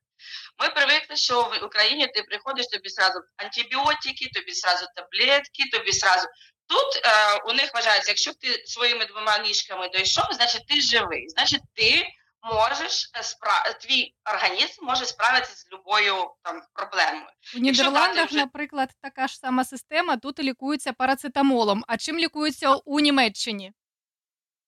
[0.58, 6.26] Ми привикли, що в Україні ти приходиш, тобі сразу антибіотики, тобі сразу таблетки, тобі сразу.
[6.66, 11.62] Тут е, у них вважається, якщо ти своїми двома ніжками дійшов, значить ти живий, значить
[11.74, 12.06] ти
[12.44, 13.62] можеш е, спра...
[13.80, 17.26] твій організм може справитися з любою там проблемою.
[17.56, 20.16] У Нідерландах, вже- наприклад, така ж сама система.
[20.16, 21.84] Тут лікуються парацетамолом.
[21.88, 23.72] А чим лікуються у Німеччині?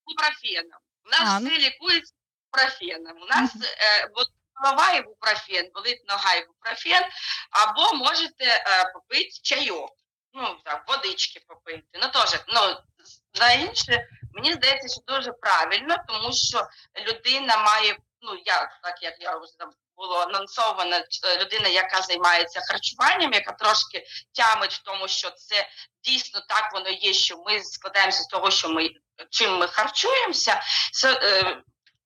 [0.07, 0.81] Ібупрофеном.
[1.05, 1.49] У нас А, ну.
[1.49, 2.15] все лікується
[2.55, 3.23] ібупрофеном.
[3.23, 7.03] У нас е, от голова ібупрофен, болить нога ібупрофен,
[7.51, 9.91] або можете е, попити чайок.
[10.33, 11.85] Ну, так, водички попити.
[12.03, 12.61] Ну, теж, ну,
[13.41, 16.67] на інше, мені здається, що дуже правильно, тому що
[17.09, 21.01] людина має, ну, я, так як я вже там було анонсовано,
[21.41, 25.69] людина, яка займається харчуванням, яка трошки тямить в тому, що це
[26.05, 28.91] дійсно так воно є, що ми складаємося з того, що ми
[29.31, 30.63] чим ми харчуємося.
[30.93, 31.63] Це, е,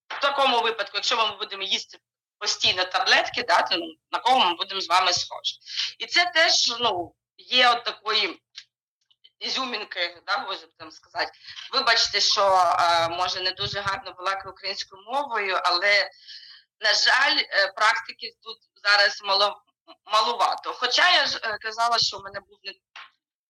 [0.08, 1.98] в такому випадку, якщо ми будемо їсти
[2.38, 3.76] постійно таблетки, да, то
[4.10, 5.58] на кого ми будемо з вами схожі.
[5.98, 8.40] І це теж ну, є от такої
[9.40, 11.32] ізюмінки, да, можна там сказати.
[11.72, 16.10] Вибачте, що е, може не дуже гарно балакаю українською мовою, але,
[16.80, 19.62] на жаль, е, практики тут зараз мало,
[20.04, 20.72] малувато.
[20.72, 22.72] Хоча я ж е, казала, що в мене був не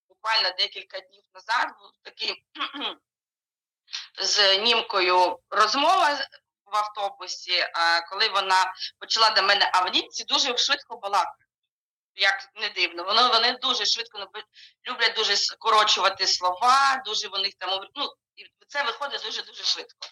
[0.08, 2.44] буквально декілька днів назад був такий
[4.22, 6.26] з німкою розмова
[6.64, 7.66] в автобусі,
[8.10, 11.39] коли вона почала до мене, а в німці дуже швидко балакають.
[12.14, 14.18] Як не дивно, вони, вони дуже швидко
[14.88, 18.04] люблять дуже скорочувати слова, дуже вони там ну,
[18.36, 20.06] і це виходить дуже дуже швидко.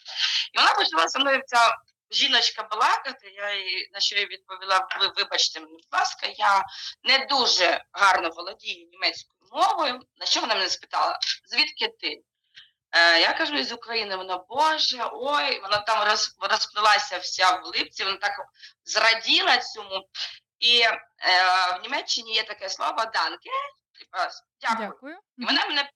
[0.52, 1.76] І вона почала зі мною ця
[2.10, 3.32] жіночка балакати.
[3.36, 6.64] Я їй на що я відповіла: ви вибачте мені, будь ласка, я
[7.02, 10.00] не дуже гарно володію німецькою мовою.
[10.16, 11.18] На що вона мене спитала?
[11.46, 12.22] Звідки ти?
[12.92, 18.04] Е, я кажу із України, вона Боже, ой, вона там роз, розплилася вся в липці,
[18.04, 18.32] вона так
[18.84, 20.08] зраділа цьому.
[20.58, 20.96] І е,
[21.78, 23.50] в Німеччині є таке слово данке,
[23.98, 24.30] типа
[24.60, 24.88] дякую.
[24.88, 25.18] Дякую.
[25.36, 25.90] І вона мене,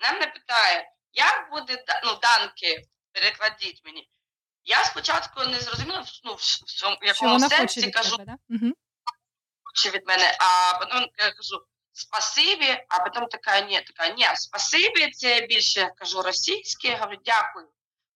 [0.00, 4.08] вона мене питає, як буде ну, данки, перекладіть мені.
[4.64, 8.56] Я спочатку не зрозуміла, ну, в, в, Що якому вона сенсі кажу, тебе, да?
[8.56, 8.72] Угу.
[9.64, 15.10] хоче від мене, а потім я кажу спасибі, а потім така ні, така ні, спасибі,
[15.10, 17.68] це більше кажу російське, я говорю, дякую.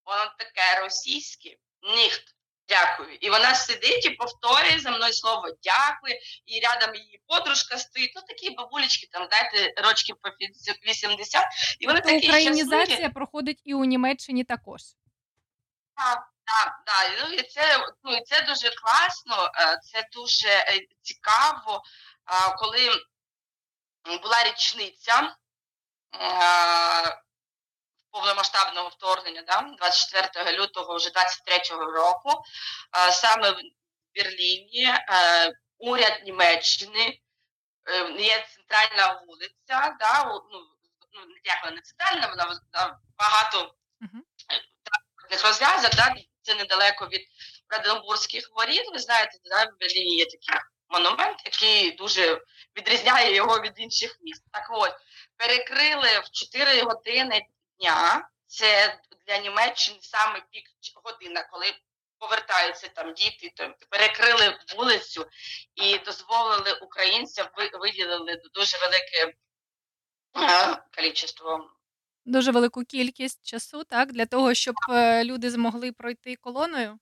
[0.04, 2.35] Воно таке російське, ніхт.
[2.68, 3.14] Дякую.
[3.14, 6.14] І вона сидить і повторює за мною слово дякую.
[6.46, 8.12] І рядом її подружка стоїть.
[8.16, 10.30] Ну такі бабулечки, там, знаєте, рочків по
[10.86, 11.44] 80,
[11.80, 13.12] і вони Тобто такі українізація щасливі.
[13.12, 14.82] проходить і у Німеччині також.
[15.96, 17.12] Так, так, так.
[17.24, 21.82] Ну, і це, ну, і це дуже класно, е, це дуже е, цікаво,
[22.58, 22.90] коли
[24.22, 25.36] була річниця
[26.14, 27.22] е,
[28.16, 32.30] повномасштабного вторгнення, да, 24 лютого вже 23-го року,
[33.08, 33.60] е, саме в
[34.16, 37.20] Берліні е, уряд Німеччини
[37.88, 40.60] е, є центральна вулиця, да, ну,
[41.12, 42.60] ну, як вона не центральна, вона
[43.18, 43.74] багато
[44.84, 47.22] транспортних розв'язок, да, це недалеко від
[47.68, 48.90] Бранденбурзьких воріт.
[48.92, 52.40] Ви знаєте, да, в Берліні є такий монумент, який дуже
[52.76, 54.42] відрізняє його від інших міст.
[54.52, 54.92] Так от,
[55.36, 57.46] перекрили в 4 години
[57.80, 58.28] дня.
[58.46, 60.64] Це для Німеччини саме пік
[61.04, 61.66] година, коли
[62.18, 65.26] повертаються там діти, то перекрили вулицю
[65.74, 67.46] і дозволили українцям
[67.80, 69.34] виділили дуже велике
[70.36, 71.42] е, кількість
[72.24, 76.98] Дуже велику кількість часу, так, для того, щоб е, люди змогли пройти колоною.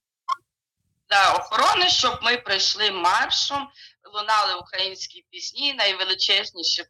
[1.08, 3.68] да, охорони, щоб ми пройшли маршом,
[4.14, 6.86] лунали українські пісні, найвеличезніші е,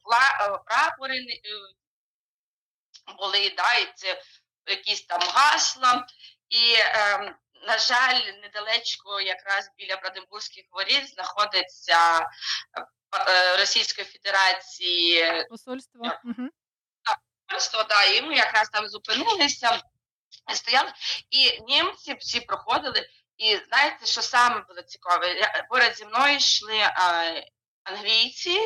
[0.67, 1.31] прапори е,
[3.19, 4.23] були, да, і це
[4.67, 6.07] якісь там гасла.
[6.49, 7.37] І, е,
[7.67, 12.27] на жаль, недалечко якраз біля Бранденбурзьких воріт знаходиться е,
[13.29, 16.05] е, Російської Федерації Посольство.
[16.05, 16.21] Так.
[16.25, 16.49] Угу.
[17.47, 19.83] Просто, да, і ми якраз там зупинилися,
[20.55, 20.93] стояли,
[21.31, 23.09] і німці всі проходили.
[23.37, 25.53] І знаєте, що саме було цікаве?
[25.69, 26.91] Поряд зі мною йшли
[27.85, 28.61] англійці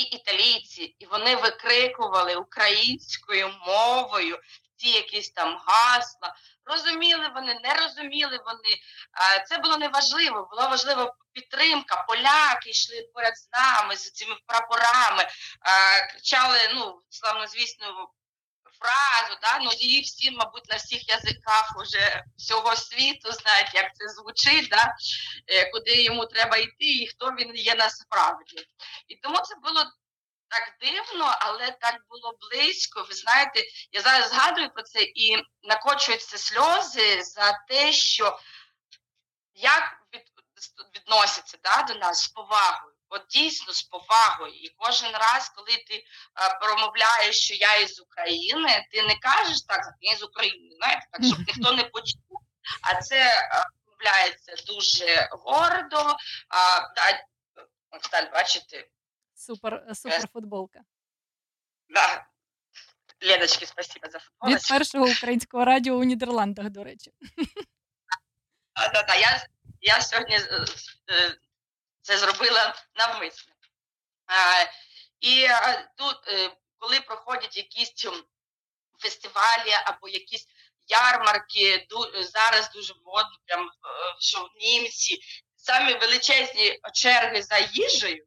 [0.00, 4.38] і італійці, і вони викрикували українською мовою
[4.76, 6.34] ці якісь там гасла.
[6.64, 8.76] Розуміли вони, не розуміли вони.
[9.48, 10.48] Це було неважливо.
[10.50, 12.04] Була важлива підтримка.
[12.08, 15.26] Поляки йшли поряд з нами з цими прапорами,
[16.12, 18.08] кричали, ну, славнозвісну
[18.80, 19.58] фразу, да?
[19.58, 24.94] ну її всі, мабуть, на всіх язиках уже всього світу знають, як це звучить, да?
[25.46, 28.66] е, куди йому треба йти і хто він є насправді.
[29.08, 29.84] І тому це було
[30.48, 33.02] так дивно, але так було близько.
[33.02, 33.62] Ви знаєте,
[33.92, 38.38] я зараз згадую про це і накочуються сльози за те, що
[39.54, 42.89] як від, від відносяться да, до нас з повагою.
[43.12, 44.52] От дійсно з повагою.
[44.54, 46.04] І кожен раз, коли ти
[46.34, 51.24] а, промовляєш, що я із України, ти не кажеш так, я з України, знаєте, так,
[51.24, 52.20] щоб ніхто не почув.
[52.82, 53.48] А це
[53.84, 56.16] промовляється дуже гордо.
[56.48, 57.26] А, та,
[58.02, 58.88] Сталь, бачите,
[59.34, 60.80] Супер, супер футболка.
[61.88, 62.26] Да.
[63.22, 64.68] Ледочки, спасибо за Від футболочку.
[64.68, 67.12] першого українського радіо у Нідерландах, до речі.
[68.76, 69.14] Да, да, да.
[69.14, 69.46] Я,
[69.80, 70.64] я сьогодні е,
[71.10, 71.36] е,
[72.10, 73.52] це зробила навмисно.
[75.20, 75.46] І
[75.96, 78.06] тут, е, коли проходять якісь
[78.98, 80.46] фестивалі або якісь
[80.88, 81.86] ярмарки,
[82.20, 83.70] зараз дуже модно, прям, е,
[84.20, 85.18] що в німці,
[85.56, 88.24] самі величезні черги за їжею,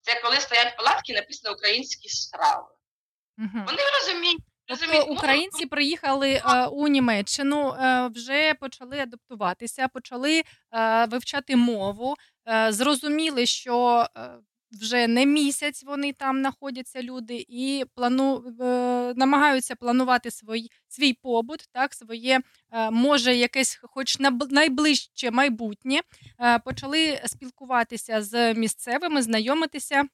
[0.00, 2.74] це коли стоять палатки, написано українські страви.
[3.36, 3.66] Мгм.
[3.66, 10.42] Вони розуміють, Тобто українці приїхали е, у Німеччину, е, вже почали адаптуватися, почали
[10.72, 12.14] е, вивчати мову,
[12.70, 14.30] зрозуміли, що е,
[14.72, 21.68] вже не місяць вони там знаходяться люди, і плану, е, намагаються планувати свій, свій побут,
[21.72, 22.40] так, своє,
[22.72, 24.18] е, може, якесь, хоч
[24.50, 26.00] найближче майбутнє.
[26.40, 30.04] Е, почали спілкуватися з місцевими, знайомитися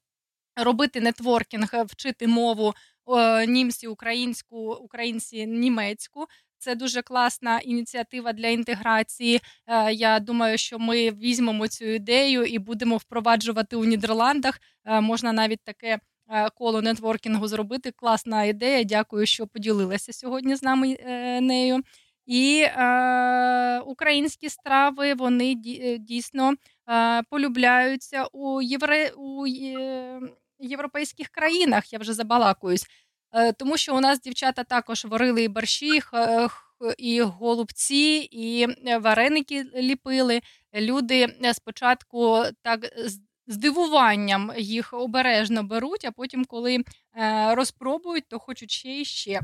[0.57, 2.75] робити нетворкінг, е, вчити мову
[3.09, 6.27] е, німці українську, українці німецьку.
[6.63, 9.41] Це дуже класна ініціатива для інтеграції.
[9.67, 14.61] Е, Я думаю, що ми візьмемо цю ідею і будемо впроваджувати у Нідерландах.
[14.85, 15.99] Е, Можна навіть таке
[16.31, 17.91] е, коло нетворкінгу зробити.
[17.91, 18.85] Класна ідея.
[18.85, 20.97] Дякую, що поділилася сьогодні з нами
[21.43, 21.81] нею.
[22.27, 25.55] І е, українські страви вони
[25.99, 26.55] дійсно
[26.91, 30.21] е, полюбляються у, євре, у є-
[30.61, 31.93] європейських країнах.
[31.93, 32.87] Я вже забалакуюсь.
[33.33, 36.51] Е, Тому що у нас дівчата також варили і борщі, х-
[36.99, 40.41] і голубці, і е, вареники ліпили.
[40.75, 46.85] Люди е, спочатку так з здивуванням їх обережно беруть, а потім, коли
[47.17, 49.41] е, розпробують, то хочуть ще і ще.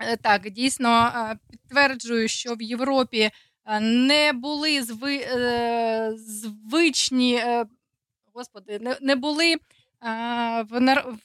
[0.00, 3.30] Е, Так, дійсно е, підтверджую, що в Європі
[3.66, 7.64] е, не були зви, е, звичні, е,
[8.34, 9.58] господи, не, були е,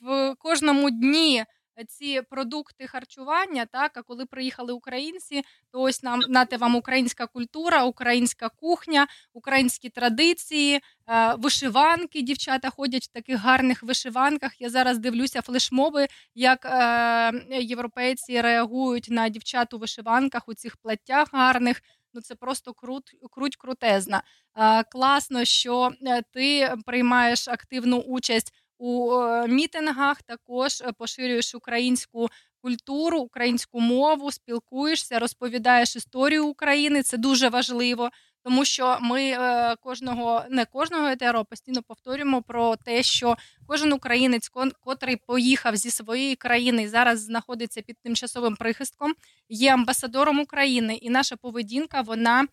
[0.02, 1.46] в кожному дні
[1.86, 3.66] ці продукти харчування.
[3.66, 9.90] Так, а коли приїхали українці, то ось нам нате вам українська культура, українська кухня, українські
[9.90, 10.76] традиції,
[11.10, 12.22] е, вишиванки.
[12.22, 14.62] Дівчата ходять в таких гарних вишиванках.
[14.62, 21.28] Я зараз дивлюся флешмоби, як е, європейці реагують на дівчат у вишиванках у цих платтях
[21.34, 21.82] гарних.
[22.14, 24.24] Ну це просто крут, круть крутезна.
[24.58, 25.92] Е, класно, що
[26.34, 32.28] ти приймаєш активну участь у е, мітингах, також е, поширюєш українську
[32.62, 37.04] культуру, українську мову, спілкуєшся, розповідаєш історію України.
[37.04, 38.10] Це дуже важливо,
[38.44, 43.36] тому що ми е, кожного, не кожного етеро постійно повторюємо про те, що
[43.68, 44.50] кожен українець,
[44.80, 49.14] котрий поїхав зі своєї країни і зараз знаходиться під тимчасовим прихистком,
[49.50, 52.48] є амбасадором України, і наша поведінка вона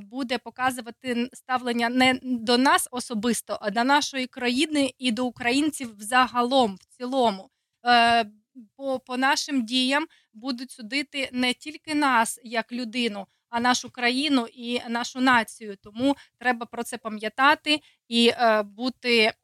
[0.00, 6.74] буде показувати ставлення не до нас особисто, а до нашої країни і до українців взагалом,
[6.76, 7.50] в цілому.
[7.86, 8.24] Е,
[8.76, 14.80] по, по нашим діям будуть судити не тільки нас як людину, а нашу країну і
[14.88, 15.76] нашу націю.
[15.76, 19.34] Тому треба про це пам'ятати і е, бути е,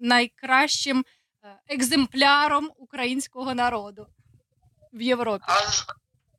[0.00, 1.04] найкращим
[1.44, 4.06] е, екземпляром українського народу
[4.92, 5.44] в Європі.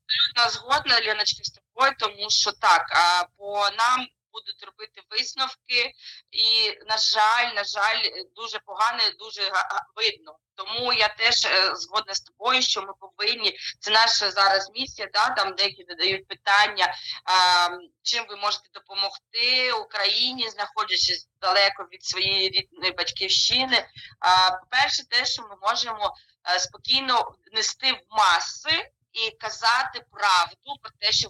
[0.08, 5.93] Абсолютно згодна, Леночка, з тобою, тому що так, а, по нам будуть робити висновки,
[6.32, 8.01] і, на жаль, на жаль,
[8.36, 9.51] дуже погано, дуже
[9.95, 10.38] видно.
[10.55, 15.30] Тому я теж е, згодна з тобою, що ми повинні, це наша зараз місія, да,
[15.30, 16.93] там деякі задають питання,
[17.26, 17.70] а,
[18.01, 23.88] чим ви можете допомогти Україні, знаходячись далеко від своєї рідної батьківщини.
[24.20, 26.16] А, По-перше, те, що ми можемо
[26.55, 31.30] е, спокійно нести в маси і казати правду про те, що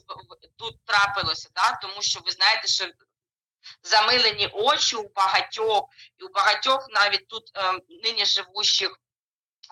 [0.57, 1.79] тут трапилося, да?
[1.81, 2.85] тому що ви знаєте, що
[3.83, 5.85] замилені очі у багатьох,
[6.17, 7.73] і у багатьох навіть тут е,
[8.03, 8.99] нині живущих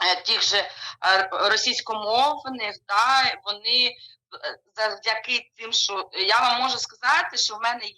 [0.04, 7.38] е, тих же е, російськомовних, да, вони е, завдяки тим, що я вам можу сказати,
[7.38, 7.92] що в мене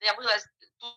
[0.00, 0.46] з'явилась
[0.80, 0.94] тут,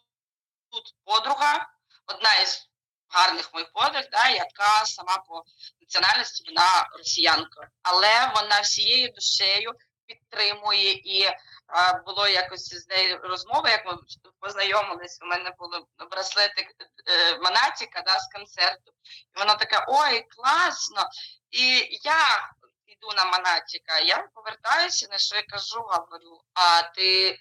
[0.70, 1.70] тут подруга,
[2.08, 2.70] одна із
[3.10, 5.44] гарних моїх подруг, да, яка сама по
[5.92, 9.74] національності вона росіянка, але вона всією душею
[10.06, 11.30] підтримує і
[11.68, 13.98] а, було якось з нею розмова, як ми
[14.40, 15.20] познайомились.
[15.22, 16.68] У мене було браслетик
[17.08, 18.92] е, Монатіка да, з концерту.
[19.36, 21.10] І вона така: ой, класно!
[21.52, 22.50] І я
[22.86, 27.40] йду на Монатіка, я повертаюся, на що я кажу, говорю, а ти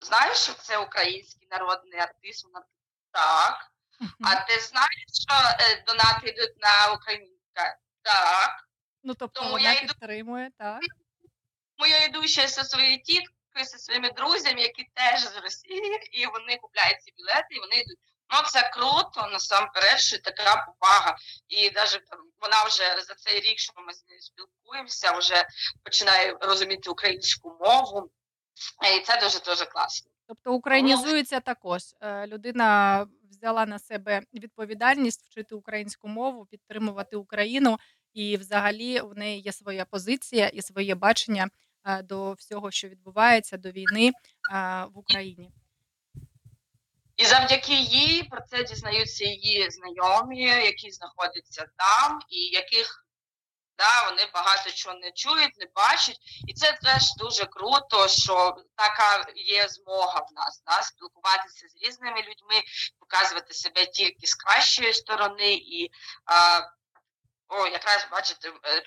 [0.00, 2.44] знаєш, що це український народний артист?
[2.44, 2.66] Вона
[3.12, 3.68] так.
[4.24, 7.76] А ти знаєш, що е, донати йдуть на українська?
[8.02, 8.68] Так.
[9.02, 10.80] Ну, тобто Тому вона я йду- підтримує, так.
[11.76, 16.26] Тому я йду ще зі своєю тіткою, зі своїми друзями, які теж з Росії, і
[16.26, 17.98] вони купляють ці білети, і вони йдуть.
[18.34, 21.16] Ну, це круто, насамперед, що така повага.
[21.48, 22.02] І навіть
[22.40, 25.46] вона вже за цей рік, що ми з нею спілкуємося, вже
[25.84, 28.10] починає розуміти українську мову.
[28.96, 30.10] І це дуже дуже класно.
[30.28, 31.82] Тобто українізується також.
[32.00, 33.06] Е, Людина
[33.42, 37.78] взяла на себе відповідальність вчити українську мову, підтримувати Україну,
[38.14, 41.48] і взагалі в неї є своя позиція і своє бачення
[41.84, 44.12] е, до всього, що відбувається, до війни е,
[44.94, 45.50] в Україні.
[47.16, 53.01] І завдяки їй про це дізнаються її знайомі, які знаходяться там, і яких
[53.82, 56.18] да, вони багато чого не чують, не бачать.
[56.48, 62.18] І це теж дуже круто, що така є змога в нас да, спілкуватися з різними
[62.18, 62.62] людьми,
[63.00, 65.52] показувати себе тільки з кращої сторони.
[65.52, 65.90] І
[66.24, 66.60] а,
[67.48, 68.82] о, якраз бачите, е,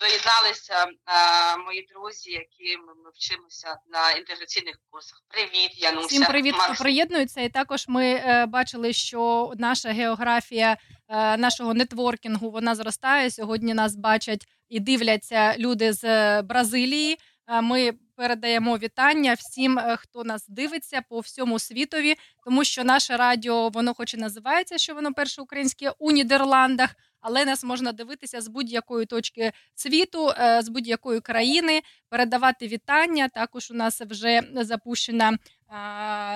[0.00, 5.22] доєдналися а, мої друзі, які ми, ми вчимося на інтеграційних курсах.
[5.28, 6.06] Привіт, Януся.
[6.06, 7.40] Всім привіт, хто приєднується.
[7.40, 10.76] І також ми е, бачили, що наша географія
[11.08, 13.30] е, нашого нетворкінгу вона зростає.
[13.30, 17.18] Сьогодні нас бачать і дивляться люди з е, Бразилії.
[17.48, 22.14] Е, Ми передаємо вітання всім, е, хто нас дивиться по всьому світові,
[22.46, 27.44] тому що наше радіо, воно хоч і називається, що воно перше українське у Нідерландах, але
[27.44, 33.28] нас можна дивитися з будь-якої точки світу, е, з будь-якої країни, передавати вітання.
[33.28, 35.38] Також у нас вже запущена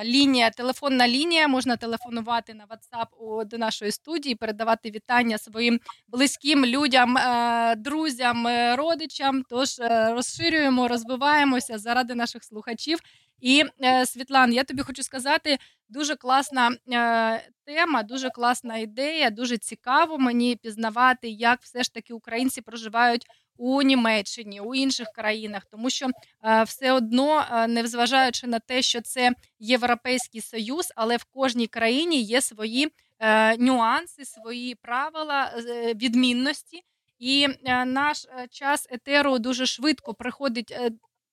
[0.04, 1.48] лінія, телефонна лінія.
[1.48, 8.76] Можна телефонувати на WhatsApp до нашої студії, передавати вітання своїм близьким людям, е, друзям, е,
[8.76, 9.44] родичам.
[9.48, 9.68] Тож
[10.10, 12.98] розширюємо, розвиваємося заради наших слухачів.
[13.40, 19.30] І е, Світлан, я тобі хочу сказати, дуже класна е, тема, дуже класна ідея.
[19.30, 23.26] Дуже цікаво мені пізнавати, як все ж таки українці проживають
[23.56, 26.06] у Німеччині, у інших країнах, тому що
[26.44, 32.40] е, все одно, незважаючи на те, що це Європейський Союз, але в кожній країні є
[32.40, 32.92] свої
[33.58, 35.52] нюанси, свої правила,
[35.94, 36.82] відмінності.
[37.18, 37.48] І
[37.86, 40.74] наш час етеру дуже швидко приходить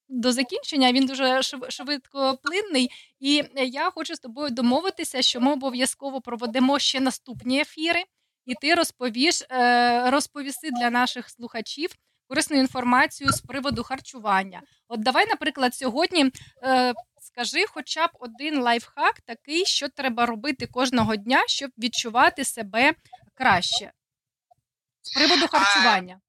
[0.10, 0.92] до закінчення.
[0.92, 2.92] Він дуже шв- швидкоплинний.
[3.20, 8.04] І е, я хочу з тобою домовитися, що ми обов'язково проведемо ще наступні ефіри,
[8.46, 11.90] і ти розповіш, е, розповіси для наших слухачів
[12.28, 14.62] корисну інформацію з приводу харчування.
[14.88, 16.32] От давай, наприклад, сьогодні
[16.64, 22.94] е, скажи хоча б один лайфхак, такий, що треба робити кожного дня, щоб відчувати себе
[23.34, 23.92] краще.
[25.02, 26.20] З приводу харчування.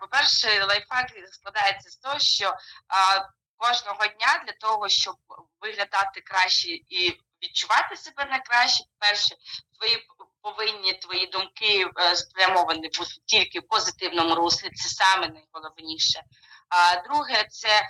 [0.00, 2.54] По-перше, лайфхак складається з того, що
[2.88, 5.16] а, кожного дня для того, щоб
[5.60, 9.36] виглядати краще і відчувати себе найкраще, перше,
[9.78, 10.06] твої
[10.42, 16.22] повинні твої думки е, спрямовані бути тільки в позитивному руслі, це саме найголовніше.
[16.68, 17.88] А друге, це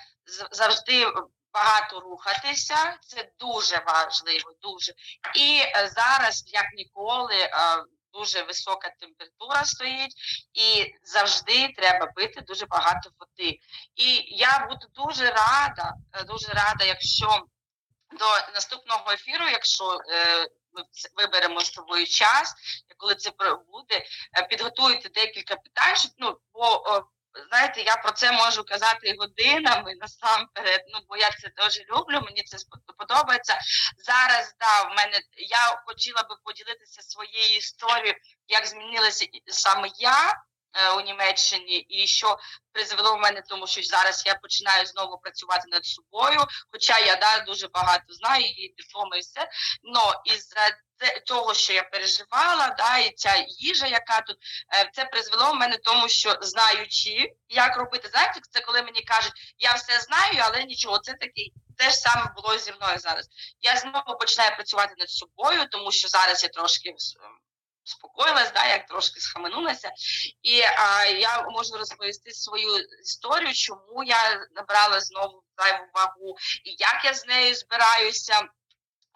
[0.51, 1.07] завжди
[1.53, 4.93] багато рухатися, це дуже важливо, дуже.
[5.35, 7.51] І е, зараз, як ніколи, е,
[8.13, 10.15] дуже висока температура стоїть,
[10.55, 13.59] і завжди треба пити дуже багато води.
[13.95, 17.47] І я буду дуже рада, е, дуже рада, якщо
[18.13, 20.85] до наступного ефіру, якщо е, ми
[21.17, 22.55] виберемо з тобою час,
[22.97, 23.31] коли це
[23.73, 24.05] буде,
[24.39, 27.05] е, підготуйте декілька питань, щоб ну бо.
[27.49, 30.85] Знаєте, я про це можу казати годинами насамперед.
[30.89, 32.21] Ну бо я це дуже люблю.
[32.27, 32.57] Мені це
[32.99, 33.59] подобається.
[33.97, 38.15] Зараз да, в мене я хотіла би поділитися своєю історією,
[38.49, 40.43] як змінилася саме я
[40.99, 42.39] у Німеччині, і що
[42.73, 46.41] призвело в мене, тому що зараз я починаю знову працювати над собою.
[46.73, 49.49] Хоча я да, дуже багато знаю і дипломи, і все.
[49.83, 50.55] Но із
[51.27, 54.37] того, що я переживала, да, і ця їжа, яка тут,
[54.75, 59.33] е, це призвело в мене тому, що знаючи, як робити, знаєте, це коли мені кажуть,
[59.59, 61.53] я все знаю, але нічого, це такий.
[61.77, 63.29] Те ж саме було зі мною зараз.
[63.61, 66.95] Я знову починаю працювати над собою, тому що зараз я трошки
[67.83, 69.93] ем, спокоїлась, да, як трошки схаменулася.
[70.43, 77.05] І а, я можу розповісти свою історію, чому я набрала знову зайву вагу, і як
[77.05, 78.49] я з нею збираюся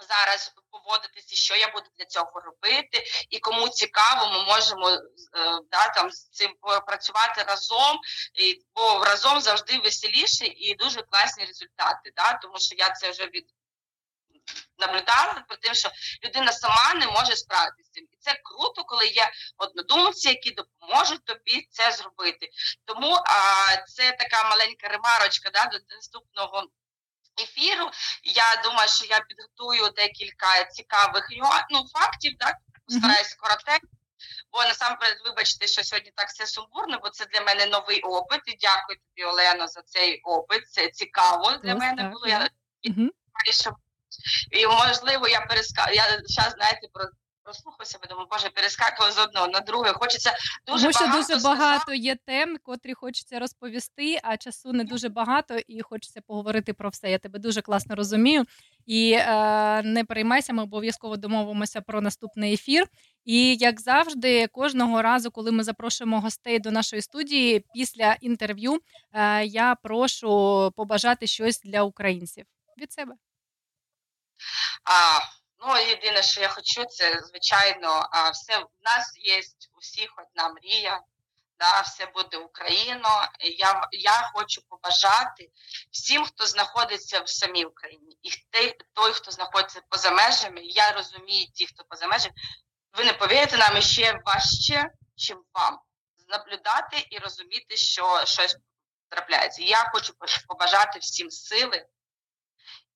[0.08, 5.00] зараз поводитися, що я буду для цього робити, і кому цікаво, ми можемо е,
[5.70, 6.54] да, там з цим
[6.86, 8.00] працювати разом,
[8.34, 12.12] і, бо разом завжди веселіше і дуже класні результати.
[12.16, 13.46] Да, тому що я це вже від
[14.78, 15.90] наблюдала про те, що
[16.24, 18.01] людина сама не може справитися.
[18.01, 22.51] І це круто, коли є однодумці, які допоможуть тобі це зробити.
[22.84, 26.64] Тому а, це така маленька ремарочка да, до наступного
[27.40, 27.90] ефіру.
[28.24, 31.28] Я думаю, що я підготую декілька цікавих
[31.70, 33.86] ну, фактів, так постараюсь коротенько.
[34.53, 38.40] Бо насамперед, вибачте, що сьогодні так все сумбурно, бо це для мене новий опит.
[38.47, 40.70] І дякую тобі, Олено, за цей опит.
[40.70, 42.26] Це цікаво для мене було.
[42.26, 42.49] Я
[42.84, 43.11] Мгм.
[43.51, 43.74] щоб
[44.50, 45.90] і можливо я переска...
[45.90, 47.04] Я зараз знаєте про
[47.46, 49.92] прослухав себе, думаю, боже, перескакувала з одного на друге.
[49.92, 50.30] Хочеться
[50.66, 51.60] дуже Тому що багато дуже сказати.
[51.60, 56.88] багато є тем, котрі хочеться розповісти, а часу не дуже багато, і хочеться поговорити про
[56.88, 57.10] все.
[57.10, 58.44] Я тебе дуже класно розумію.
[58.86, 62.86] І е, не переймайся, ми обов'язково домовимося про наступний ефір.
[63.24, 68.80] І як завжди, кожного разу, коли ми запрошуємо гостей до нашої студії, після інтерв'ю
[69.12, 72.44] е, я прошу побажати щось для українців
[72.78, 73.14] від себе.
[74.87, 75.20] А,
[75.59, 79.41] ну, єдине, що я хочу, це звичайно, а, все в нас є
[79.76, 81.01] у всіх одна мрія.
[81.59, 83.28] Да, все буде Україно.
[83.41, 85.51] Я я хочу побажати
[85.91, 90.61] всім, хто знаходиться в самій Україні, і той, той, хто знаходиться поза межами.
[90.62, 92.34] Я розумію, ті, хто поза межами,
[92.93, 95.78] ви не повірите, нам ще важче, чим вам
[96.28, 98.57] наблюдати і розуміти, що щось
[99.09, 99.62] трапляється.
[99.62, 100.12] Я хочу
[100.49, 101.87] побажати всім сили,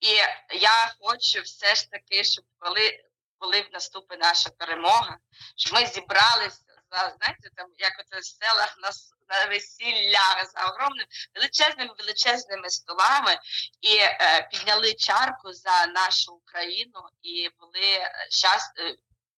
[0.00, 0.12] і
[0.60, 3.04] я хочу все ж таки, щоб коли
[3.38, 5.18] коли наступить наша перемога,
[5.56, 8.90] щоб ми зібралися за знаєте, там як оце в селах на,
[9.28, 13.38] на весіллях за огромними величезними величезними столами
[13.80, 18.96] і е, підняли чарку за нашу Україну і були щас, е,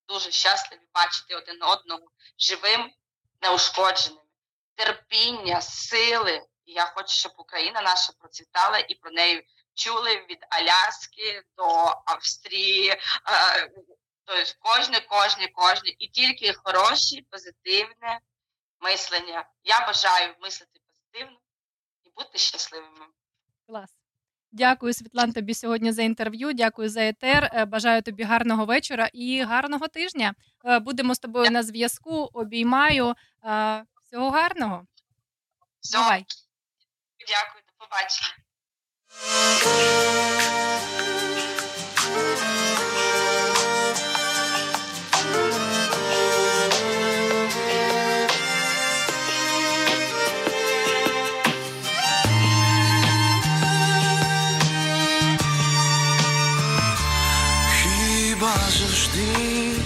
[0.08, 2.02] дуже щасливі бачити один одного
[2.38, 2.90] живим,
[3.42, 4.22] неушкодженим,
[4.74, 6.42] терпіння, сили.
[6.64, 11.64] І я хочу, щоб Україна наша процвітала і про неї чули від Аляски до
[12.06, 12.90] Австрії.
[12.90, 12.98] Е,
[14.24, 15.88] тобто кожне, кожне, кожне.
[15.98, 18.20] І тільки хороші, позитивне
[18.80, 19.44] мислення.
[19.64, 20.80] Я бажаю мислити
[21.12, 21.38] позитивно
[22.02, 23.06] і бути щасливими.
[23.66, 23.90] Клас.
[24.54, 26.52] Дякую, Світлан, тобі сьогодні за інтерв'ю.
[26.52, 27.50] Дякую за етер.
[27.54, 30.34] Е, Бажаю тобі гарного вечора і гарного тижня.
[30.64, 32.30] Е, Будемо з тобою на зв'язку.
[32.32, 33.14] Обіймаю.
[34.02, 34.86] Всього гарного.
[35.80, 35.98] Все.
[35.98, 36.26] Бувай.
[37.28, 38.41] Дякую, до побачення.
[39.12, 39.28] Хіба
[58.68, 59.76] завжди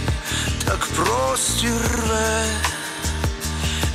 [0.64, 2.46] так простір рве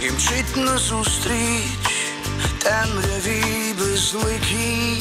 [0.01, 1.81] і мчить назустріч
[2.63, 5.00] темряві безликій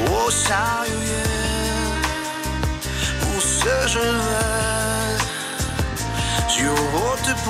[0.00, 1.12] 我下有眼，
[3.20, 5.18] 不色人安，
[6.48, 7.48] 只有我的梦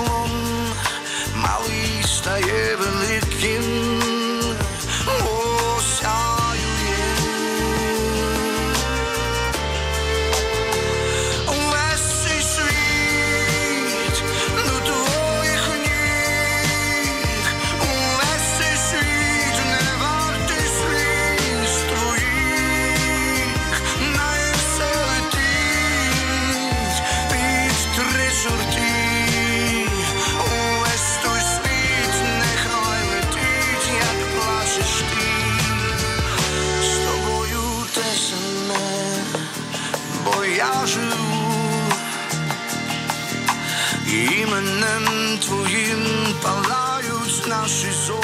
[1.43, 1.63] ，mal
[2.03, 4.08] está eben liegen.
[46.48, 48.17] палають наші зорі,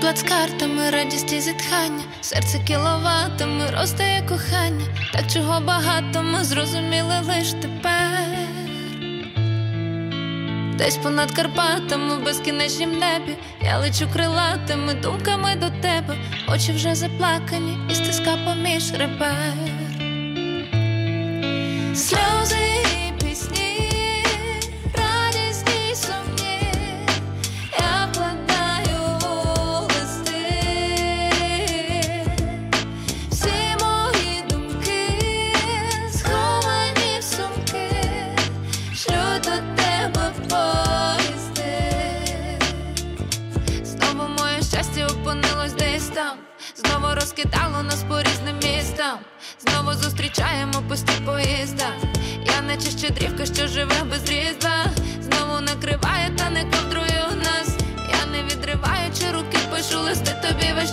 [0.00, 8.38] плацкартами, радість і зітхання, серце кіловатами ростає кохання, так чого багато ми зрозуміли лиш тепер,
[10.78, 16.16] десь понад Карпатами, в безкінечнім небі, я лечу крилатими думками до тебе,
[16.48, 19.67] очі вже заплакані, і стиска поміж ребер.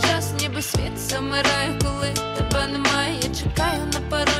[0.01, 4.34] час, ніби світ замирає, коли тебе немає, я чекаю на пару.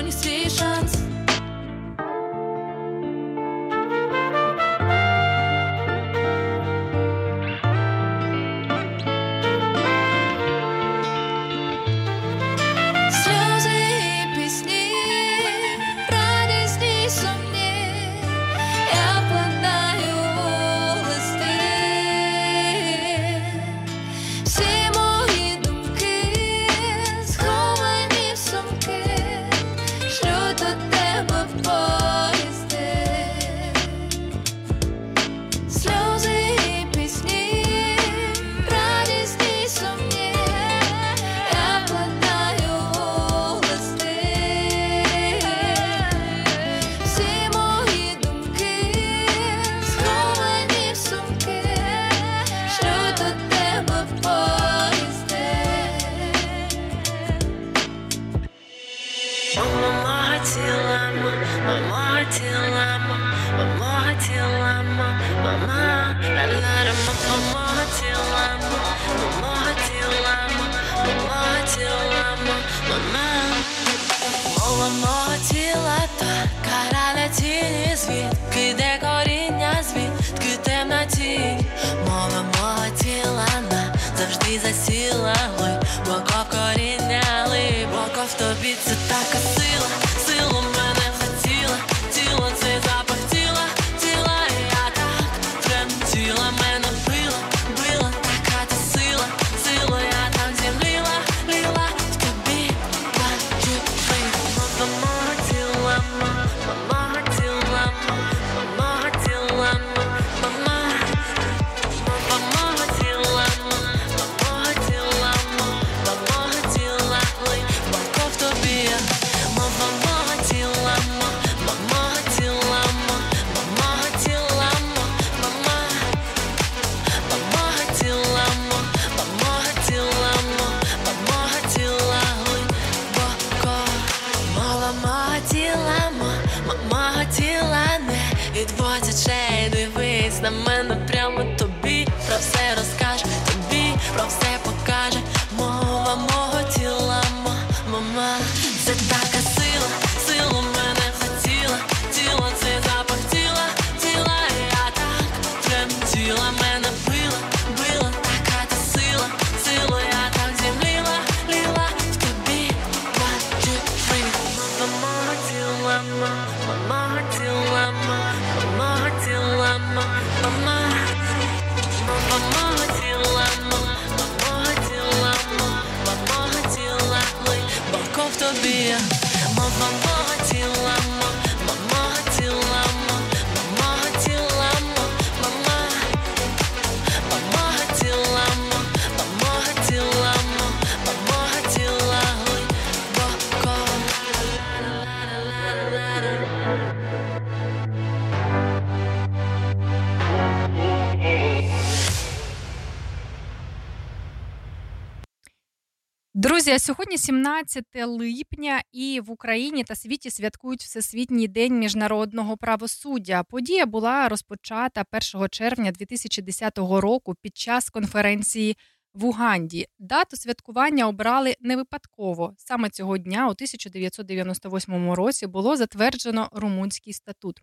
[206.86, 213.44] Сьогодні 17 липня, і в Україні та світі святкують Всесвітній день міжнародного правосуддя.
[213.44, 215.06] Подія була розпочата
[215.36, 218.78] 1 червня 2010 року під час конференції
[219.14, 219.88] в Уганді.
[220.00, 222.54] Дату святкування обрали не випадково.
[222.58, 227.62] Саме цього дня, у 1998 році, було затверджено румунський статут.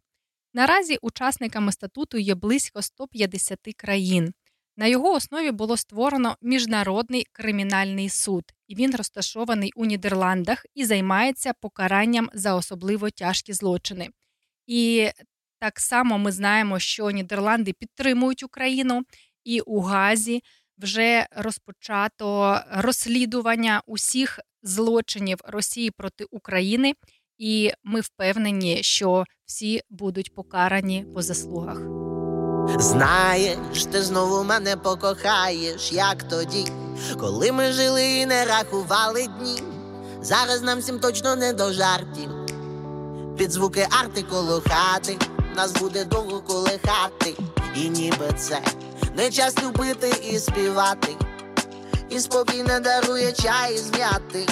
[0.55, 4.33] Наразі учасниками статуту є близько 150 країн.
[4.77, 8.45] На його основі було створено міжнародний кримінальний суд,
[8.75, 14.09] він розташований у Нідерландах і займається покаранням за особливо тяжкі злочини.
[14.67, 15.11] І
[15.59, 19.03] так само ми знаємо, що Нідерланди підтримують Україну,
[19.45, 20.43] і у Газі
[20.79, 26.95] вже розпочато розслідування усіх злочинів Росії проти України,
[27.39, 32.12] і ми впевнені, що всі будуть покарані по заслугах.
[32.69, 36.67] Знаєш, ти знову мене покохаєш, як тоді,
[37.21, 39.63] коли ми жили і не рахували дні.
[40.23, 42.31] Зараз нам всім точно не до жартів.
[43.37, 45.19] Під звуки арти коло хати,
[45.57, 47.35] нас буде довго колихати,
[47.77, 48.61] і ніби це
[49.17, 51.17] не час любити і співати,
[52.11, 54.47] і спокій не дарує чай з м'яти,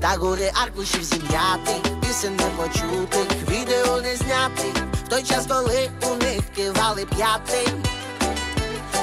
[0.00, 6.14] та гори аркушів зім'яти, пісень не почутих, відео не знятих, в той час, коли у
[6.24, 7.72] них кивали п'яти,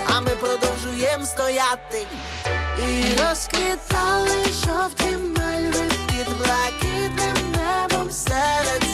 [0.07, 2.07] а ми продовжуємо стояти.
[2.79, 8.88] І розквітали жовті мальви під блакитним небом серед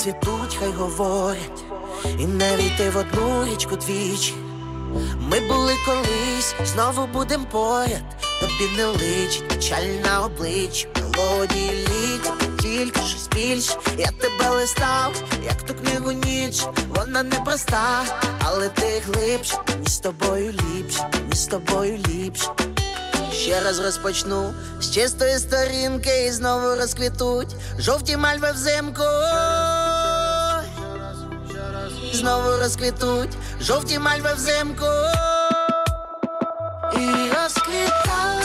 [0.00, 1.64] цвітуть, хай говорять,
[2.18, 4.34] і не війти в одну річку двічі.
[5.20, 8.02] Ми були колись, знову будем поряд,
[8.40, 13.76] тобі не личить печаль на обличчі, мелодії літ, тільки щось більше.
[13.98, 18.04] Я тебе листав, як ту книгу ніч, вона не проста,
[18.44, 22.48] але ти глибше, мені з тобою ліпше, мені з тобою ліпше.
[23.32, 29.02] Ще раз розпочну з чистої сторінки і знову розквітуть жовті мальви взимку.
[32.12, 34.86] Знову розквітуть жовті мальви взимку.
[36.94, 38.39] І розквітали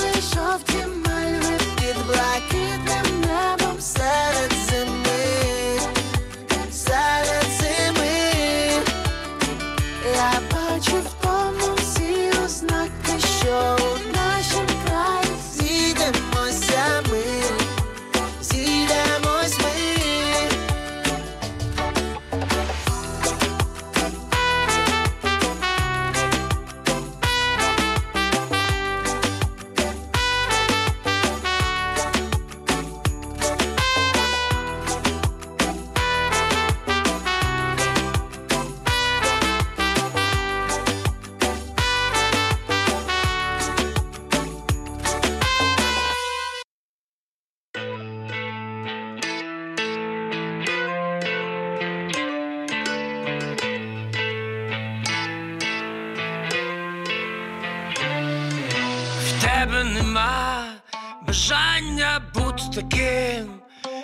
[62.65, 63.49] бути таким,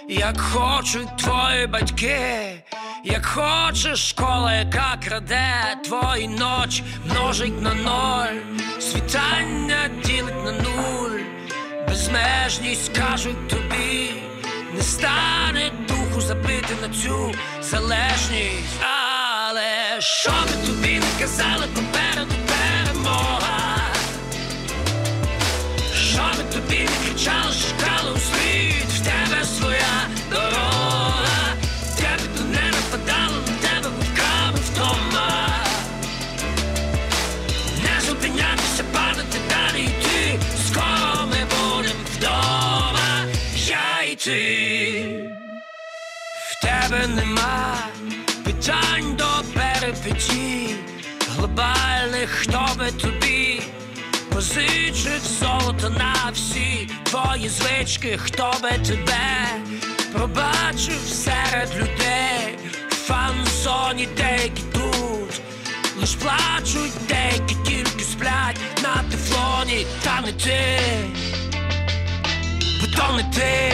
[0.09, 2.63] як хочуть твої батьки,
[3.03, 8.39] як хоче школа, яка краде твої ночі, множить на ноль,
[8.79, 11.19] світання ділить на нуль,
[11.87, 14.11] безмежність кажуть тобі,
[14.73, 17.31] не стане духу забити на цю
[17.61, 23.77] залежність, але що би тобі не казали, попереду перемога.
[25.93, 28.11] Що би тобі не кричали, шукали
[46.91, 47.77] тебе нема.
[48.43, 50.75] Питань до перепиті,
[51.37, 53.61] глобальних, хто би тобі
[54.33, 59.47] позичив золото на всі твої звички, хто би тебе
[60.13, 62.57] пробачив серед людей,
[62.89, 65.41] фан-зоні деякі тут,
[65.99, 70.79] лиш плачуть, деякі тільки сплять на тефлоні, та не ти,
[72.81, 73.71] бо то не ти,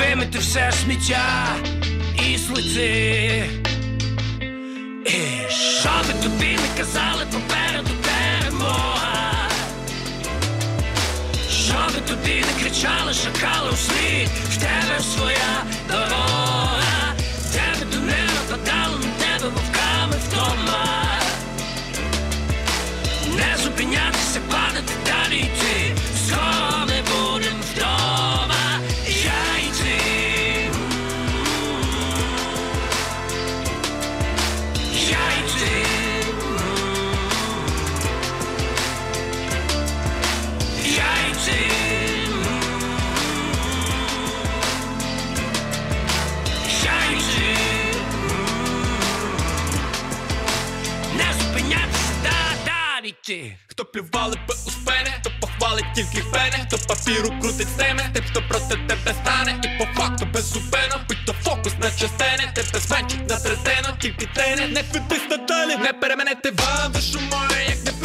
[0.00, 1.56] вимити все сміття
[2.28, 3.44] і слиці.
[5.48, 9.48] Що би тобі не казали попереду перемога?
[11.50, 16.82] Що би тобі не кричали, шакали у слід, в тебе своя дорога,
[53.30, 58.24] нарешті, хто плювали би у спене, то похвалить тільки пене, хто папіру крутить стеме, тим,
[58.24, 63.28] хто проти тебе стане, і по факту беззупино, будь то фокус на частини, тебе зменшить
[63.28, 66.92] на третину, тільки тене, не квітись надалі, не переменити вам.
[66.92, 67.99] Душу мою, як не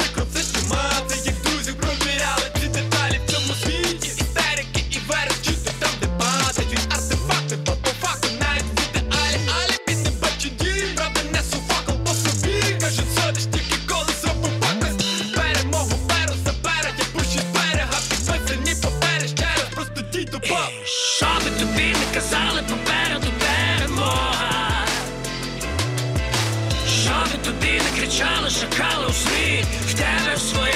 [29.96, 30.75] Dallas Square.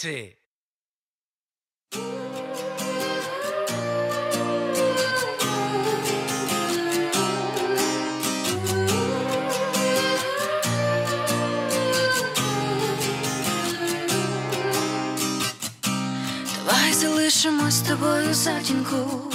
[0.00, 0.36] হচ্ছে
[16.56, 19.32] Давай залишимось з тобою затінку,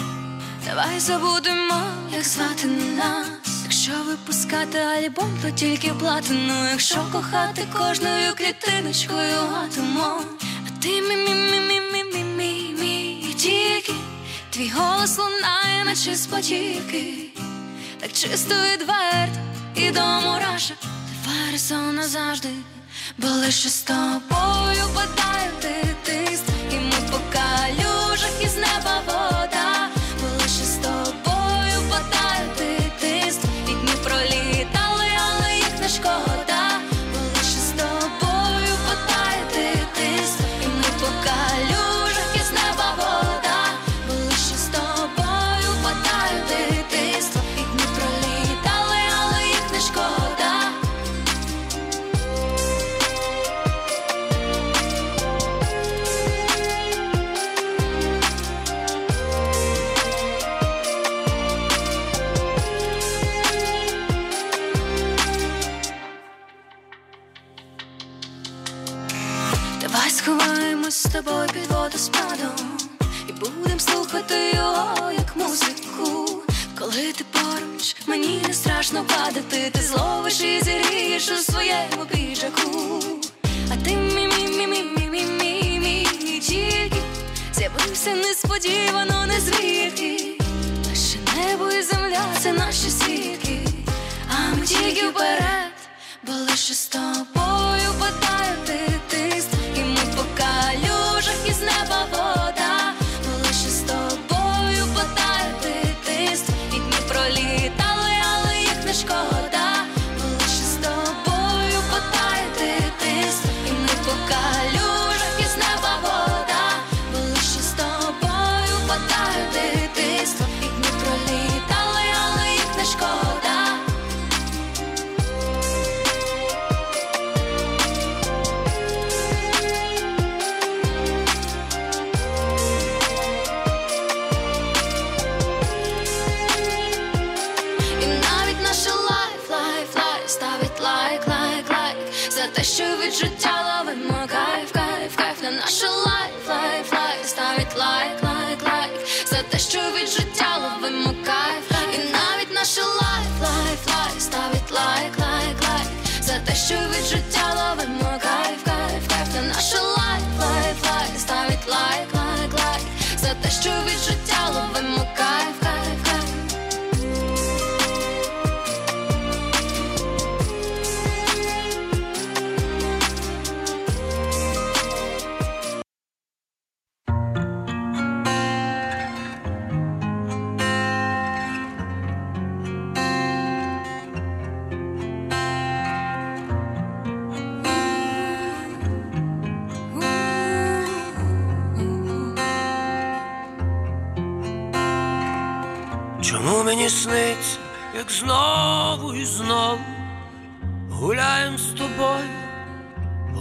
[0.65, 1.81] давай забудемо,
[2.13, 3.27] як звати нас.
[3.63, 10.34] Якщо випускати альбом, то тільки платину, якщо кохати кожною клітиночкою атомом
[10.85, 13.93] ти мі мі мі мі мі мі мі мі тільки
[14.49, 16.27] твій голос лунає, наче з
[17.99, 19.39] так чисто відверто
[19.75, 20.87] і до мураша ти
[21.25, 22.49] фарисо назавжди,
[23.17, 25.74] бо лише з тобою бадаю ти.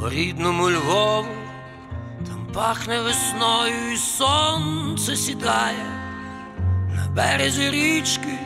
[0.09, 1.29] Рідному Львову,
[2.27, 5.87] там пахне весною, і сонце сідає
[6.97, 8.39] на березі річки,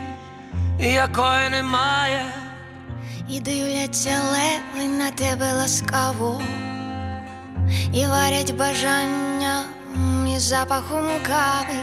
[0.78, 2.24] якої немає.
[3.28, 6.42] І дивляться леви на тебе ласкаво,
[7.92, 9.64] і варять бажання
[10.36, 11.80] із запахом кави,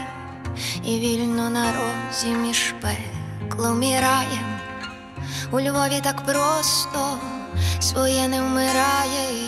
[0.84, 4.58] і вільно на розі між пеклом і раєм.
[5.50, 7.18] У Львові так просто
[7.80, 9.45] своє не вмирає.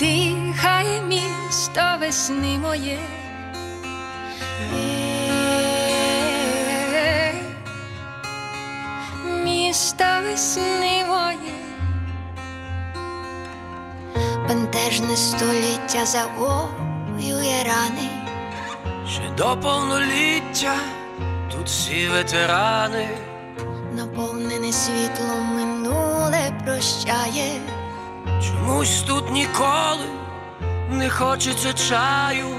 [0.00, 2.98] Дихає місто весни моє.
[9.44, 11.54] Місто весни моє.
[14.48, 18.08] Бентежне століття завоює рани.
[19.08, 20.74] Ще до повноліття
[21.50, 23.08] тут всі ветерани.
[23.94, 27.60] Наповнене світлом минуле прощає.
[28.42, 30.06] Чомусь тут ніколи
[30.90, 32.56] не хочеться чаю,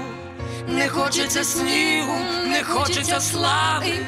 [0.68, 4.06] не хочеться снігу, не хочеться слави.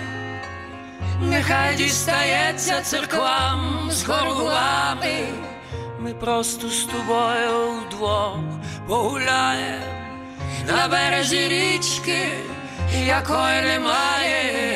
[1.20, 5.28] Нехай дістається церквам з хорувами.
[6.00, 8.38] Ми просто з тобою вдвох
[8.88, 9.84] погуляємо
[10.66, 12.28] на березі річки,
[13.06, 14.74] якої немає.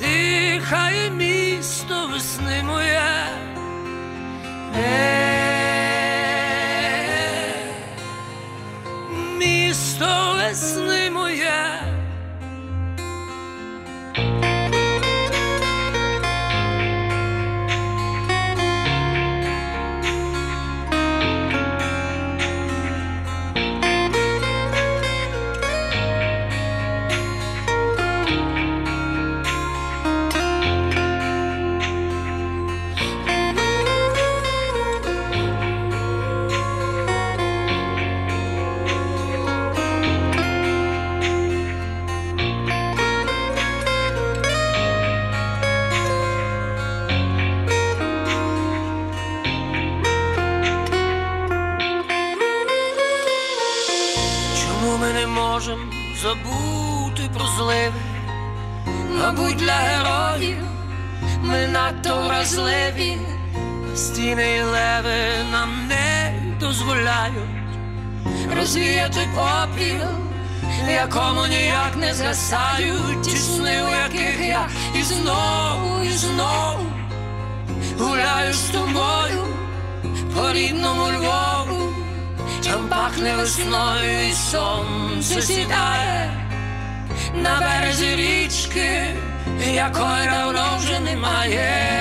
[0.00, 1.10] Дихає
[1.56, 3.00] місто весни моє.
[4.76, 5.96] Е,
[9.38, 11.85] Місто весни моє.
[59.26, 60.56] Мабуть, для героїв
[61.42, 63.18] ми надто вразливі,
[63.94, 67.74] стіни і леви нам не дозволяють
[68.56, 70.08] розвіяти попіл,
[70.88, 76.86] якому ніяк не згасають ті сни, у яких я і знову, і знову
[77.98, 79.46] гуляю з тобою
[80.34, 81.92] по рідному Львову.
[82.64, 86.45] Там пахне весною і сонце сідає
[87.42, 89.14] на березі річки,
[89.66, 91.96] якої давно вже немає.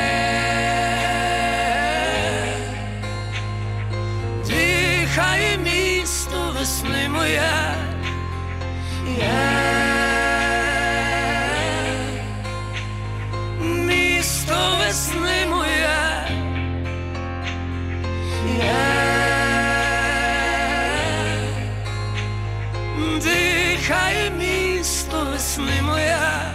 [4.48, 7.52] Дихає місто весни моє.
[9.18, 9.32] Є.
[13.60, 16.28] Місто весни моє.
[18.58, 18.76] Є.
[23.24, 24.55] Дихає місто
[25.58, 26.54] весни моя.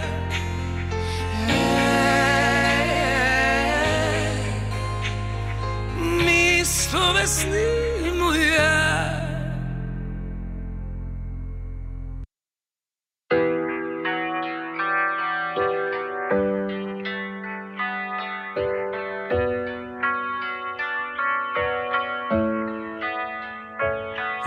[6.25, 9.17] Місто весни моя.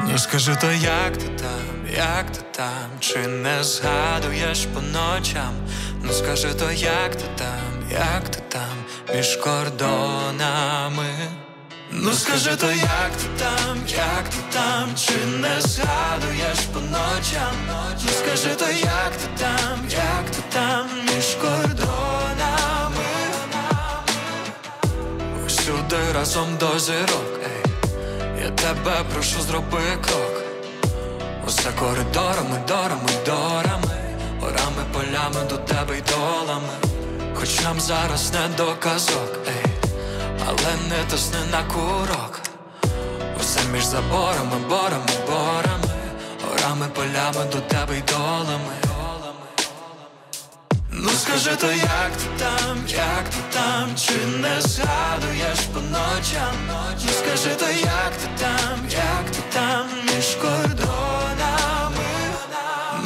[0.01, 1.64] Ну скажи то, як ти там,
[1.97, 5.55] як ти там, чи не згадуєш по ночам?
[6.03, 11.07] Ну скажи то, як ти там, як ти там, між кордонами?
[11.91, 17.55] Ну скажи то, як ти там, як ти там, чи не згадуєш по ночам?
[18.05, 23.05] Ну скажи то, як ти там, як ти там, між кордонами?
[25.47, 27.73] Всюди разом до зірок, ей.
[28.45, 30.34] Я тебе прошу, зроби крок.
[31.79, 33.95] Коридорами, дорами, дорами,
[34.41, 36.73] горами, полями до тебе й долами.
[37.35, 39.65] Хоч нам зараз не до казок, ей,
[40.47, 42.41] але не тисни на курок.
[43.41, 45.95] Усе між заборами, борами, борами,
[46.45, 48.75] горами, полями до тебе й долами.
[50.91, 56.55] Ну скажи то, як ти там, як ти там, чи не згадуєш по ночам?
[57.05, 61.24] Ну скажи то, як ти там, як ти там, між кордонами?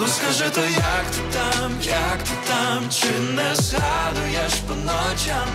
[0.00, 5.48] Ну скажи то, як ти там, як ти там, чи не згадуєш по ночам?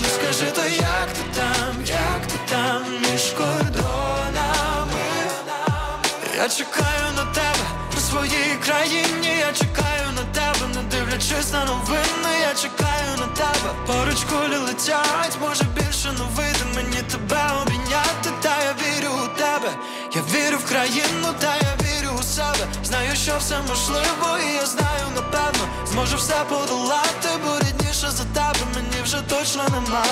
[0.00, 5.00] Ну скажи то, як ти там, як ти там, між кордонами?
[6.36, 7.66] Я чекаю на тебе
[7.96, 13.70] у своїй країні, я чекаю на тебе, не дивлячись на новини, я чекаю на тебе,
[13.86, 19.70] поруч кулі летять, може більше вийде мені тебе обійняти, та я вірю у тебе,
[20.14, 24.66] я вірю в країну, та я вірю у себе, знаю, що все можливо, і я
[24.66, 30.04] знаю, напевно, зможу все подолати, бо рідніше за тебе мені вже точно нема.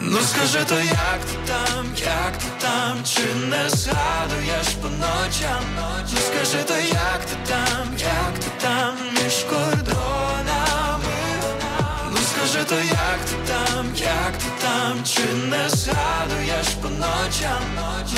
[0.00, 5.64] Ну скажи то, як ти там, як ти там, чи не згадуєш по ночам?
[6.12, 10.41] Ну скажи то, як ти там, як ти там, між кордонами?
[12.52, 17.62] Скажи то, як ти там, як ти там, чи не згадуєш по ночам?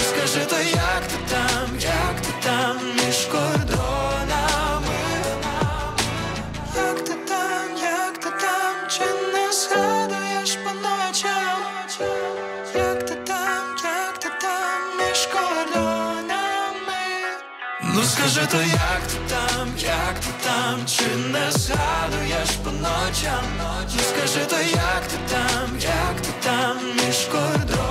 [0.09, 3.74] Скажи то, як ти там, як ти там, між кордонами?
[18.25, 23.45] Скажи то, як ти там, як ти там, чи не згадуєш по ночам?
[23.59, 27.85] Ну скажи то, як ти там, як ти там, між кордонами?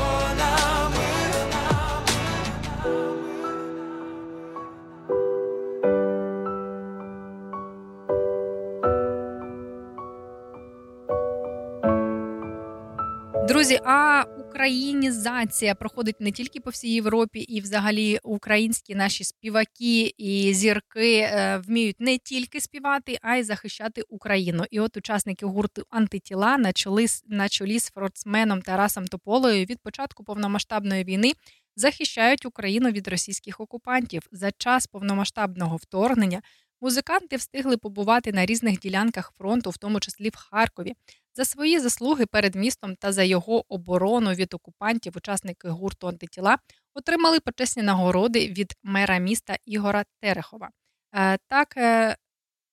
[13.48, 14.24] Друзі, а
[14.54, 21.58] українізація проходить не тільки по всій Європі, і взагалі українські наші співаки і зірки е,
[21.58, 24.64] вміють не тільки співати, а й захищати Україну.
[24.72, 30.24] І от учасники гурту антитіла на чолі, на чолі з форцменом Тарасом Тополею від початку
[30.24, 31.34] повномасштабної війни
[31.76, 34.22] захищають Україну від російських окупантів.
[34.32, 36.42] За час повномасштабного вторгнення
[36.82, 40.94] музиканти встигли побувати на різних ділянках фронту, в тому числі в Харкові.
[41.36, 46.58] За свої заслуги перед містом та за його оборону від окупантів учасники гурту антитіла
[46.94, 50.70] отримали почесні нагороди від мера міста Ігора Терехова.
[51.16, 52.18] Е, Так, е,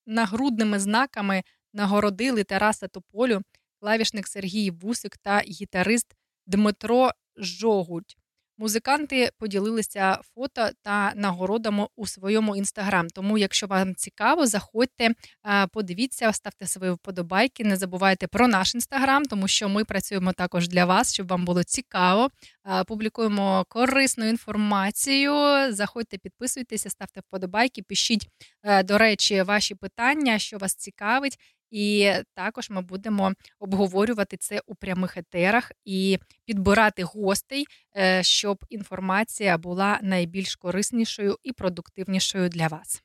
[0.07, 1.43] нагрудними знаками
[1.73, 3.43] нагородили Тараса Тополю,
[3.81, 6.07] клавішник Сергій Вусик та гітарист
[6.47, 8.17] Дмитро Жогуть.
[8.61, 13.09] Музиканти поділилися фото та нагородами у своєму інстаграм.
[13.09, 15.11] Тому, якщо вам цікаво, заходьте,
[15.47, 17.65] е, подивіться, ставте свої вподобайки.
[17.65, 21.65] Не забувайте про наш інстаграм, тому що ми працюємо також для вас, щоб вам було
[21.65, 22.31] цікаво.
[22.67, 25.33] Е, Публікуємо корисну інформацію.
[25.73, 28.29] Заходьте, підписуйтеся, ставте вподобайки, пишіть,
[28.63, 31.39] е, до речі, ваші питання, що вас цікавить.
[31.71, 37.67] І також ми будемо обговорювати це у прямих етерах і підбирати гостей,
[37.97, 43.03] е, щоб інформація була найбільш кориснішою і продуктивнішою для вас.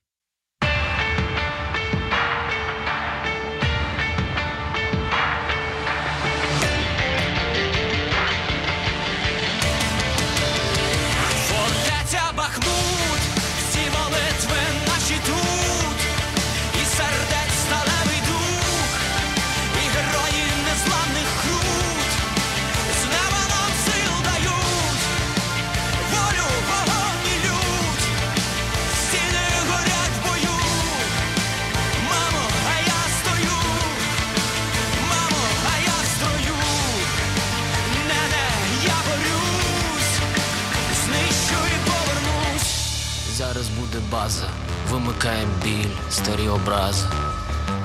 [43.96, 44.48] Буде база,
[44.92, 47.06] вимикаєм біль, старі образи.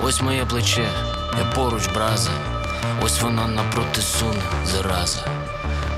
[0.03, 0.89] Ось моє плече,
[1.39, 2.31] я поруч браза.
[3.03, 5.25] Ось воно напроти суне, зараза.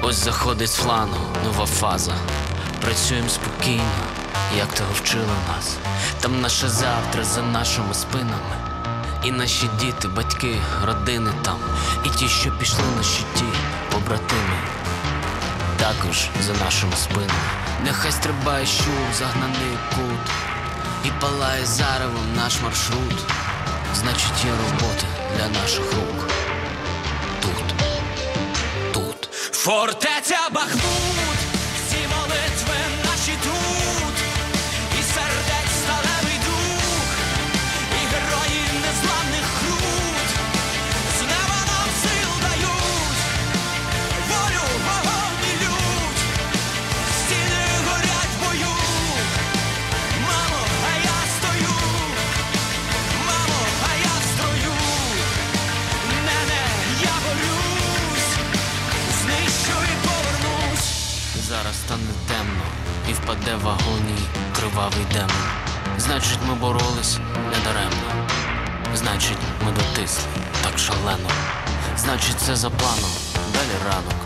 [0.02, 2.12] Ось заходить з флангу, нова фаза.
[2.80, 3.92] Працюємо спокійно,
[4.58, 5.76] як того вчили нас.
[6.20, 8.56] Там наше завтра за нашими спинами.
[9.24, 11.58] І наші діти, батьки, родини там,
[12.04, 13.44] і ті, що пішли на щиті,
[13.92, 14.81] побратими
[15.82, 17.32] також за нашими спинами.
[17.84, 20.30] Нехай стрибає щур, загнаний кут,
[21.04, 23.18] і палає заревом наш маршрут.
[23.94, 25.06] Значить, є робота
[25.36, 26.28] для наших рук.
[27.40, 27.74] Тут,
[28.92, 29.28] тут.
[29.52, 31.11] Фортеця Бахмут,
[63.32, 64.26] паде в агонії
[64.56, 65.42] кривавий демон.
[65.98, 67.18] Значить, ми боролись
[67.50, 68.28] недаремно.
[68.94, 70.24] Значить, ми дотисли
[70.62, 71.30] так шалено.
[71.96, 73.10] Значить, це за планом,
[73.52, 74.20] далі ранок,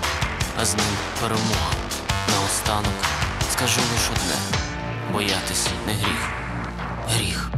[0.60, 0.86] а з ним
[1.20, 1.72] перемога
[2.32, 3.04] наостанок.
[3.52, 4.60] Скажу лиш одне
[5.12, 6.30] боятися, не гріх,
[7.08, 7.50] гріх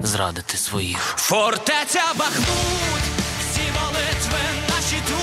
[0.00, 0.98] зрадити своїх.
[1.16, 3.02] Фортеця Бахмут,
[3.40, 5.15] всі молитви наші.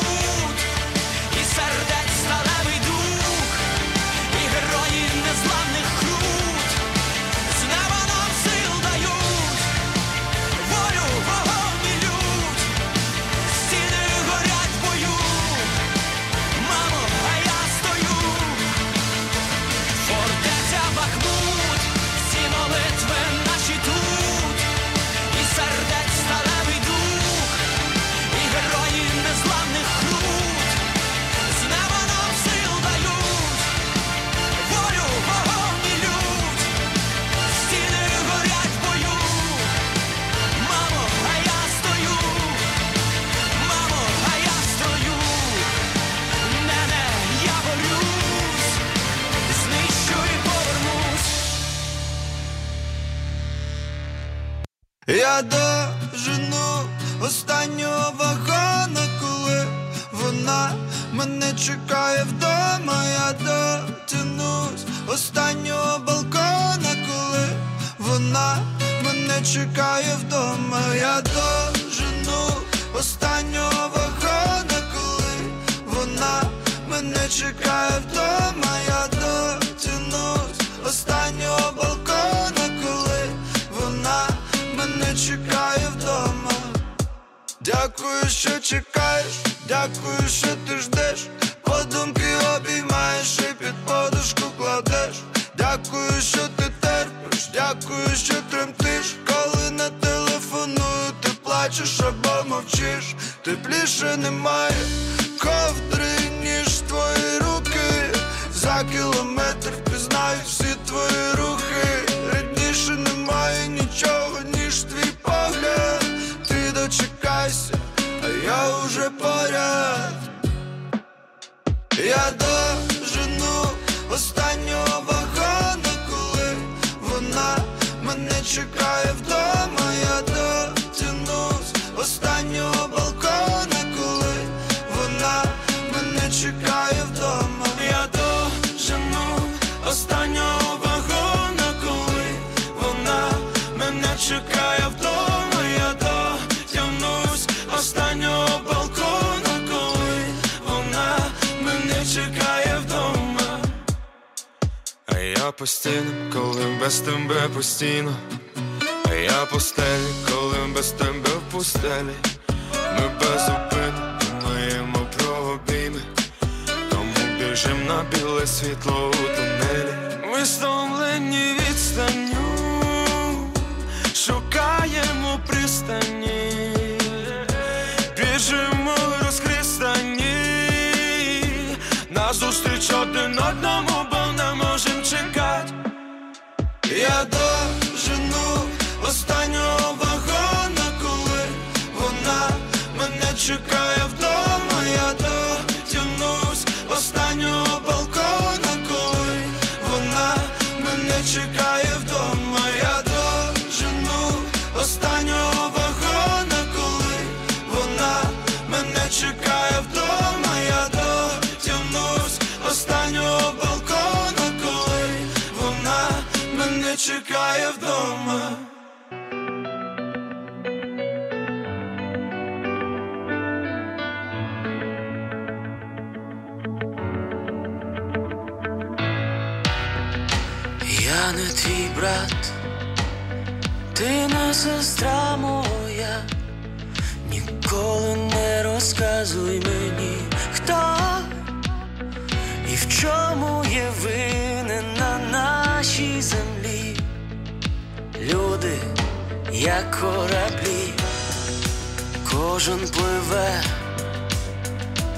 [252.53, 253.63] кожен пливе,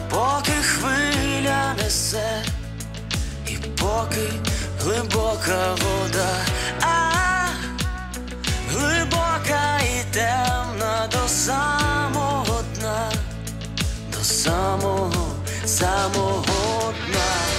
[0.09, 2.43] поки хвиля несе,
[3.47, 4.29] і поки
[4.81, 6.35] глибока вода,
[6.81, 7.47] а
[8.71, 13.11] глибока і темна до самого дна,
[14.17, 15.35] до самого,
[15.65, 17.54] самого дна.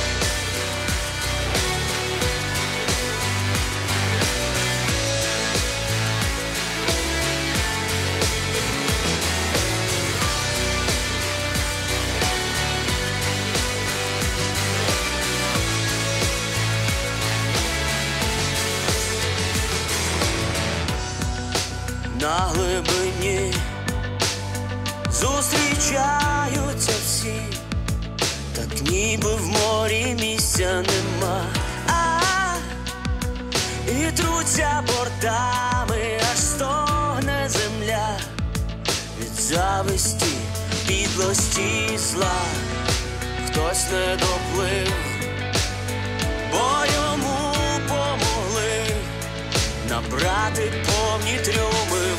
[22.26, 23.54] на глибині.
[25.10, 27.40] Зустрічаються всі,
[28.54, 31.44] так ніби в морі місця нема,
[31.88, 32.20] а,
[33.88, 38.08] і труться бортами, аж стогне земля.
[39.20, 40.34] Від зависті,
[40.88, 42.40] підлості зла,
[43.46, 44.92] хтось не доплив,
[46.52, 47.54] бо йому
[47.88, 48.96] помогли.
[49.88, 52.15] Набрати повні трюми.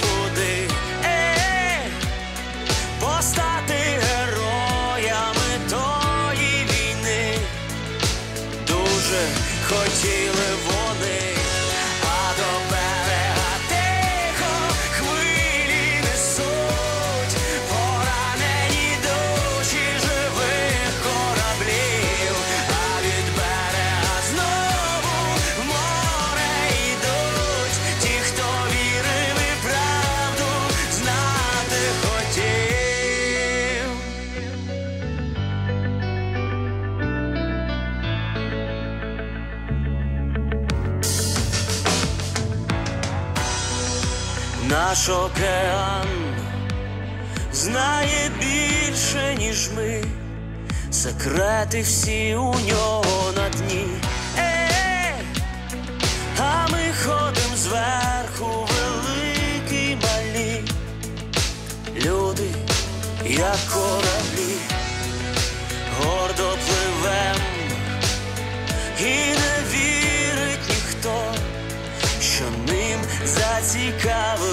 [44.98, 46.08] Наш океан
[47.54, 50.04] знає більше, ніж ми,
[50.92, 53.88] секрети всі у нього на дні.
[54.38, 55.14] Е,
[56.40, 60.64] а ми ходим зверху, великі малі,
[61.96, 62.50] люди,
[63.26, 64.58] як кораблі,
[66.00, 67.42] гордо пливем,
[69.00, 71.34] і не вірить ніхто
[72.22, 72.44] що
[72.74, 74.47] ним зацікавило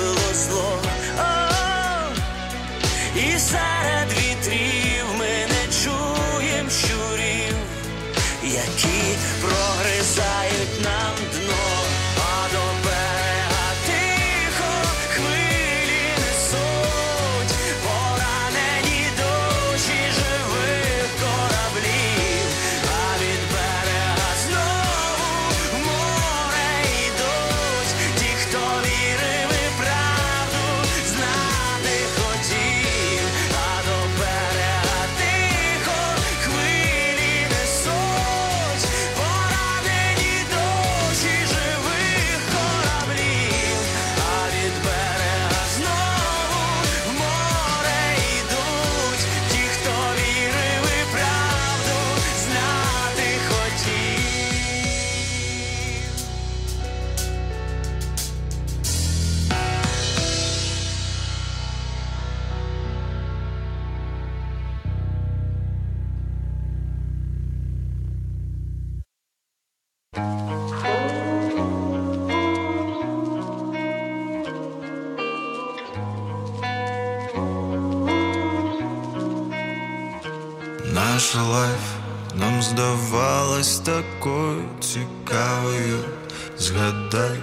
[81.35, 81.81] Наша life
[82.35, 85.99] нам здавалась такою цікавою.
[86.59, 87.39] Згадай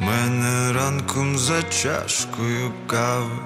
[0.00, 3.38] мене ранком за чашкою кави.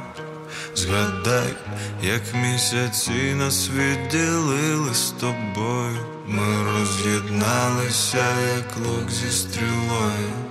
[0.74, 1.55] Згадай,
[2.02, 5.98] як місяці нас відділили з тобою.
[6.26, 8.24] Ми роз'єдналися,
[8.56, 10.49] як лук зі стрілою.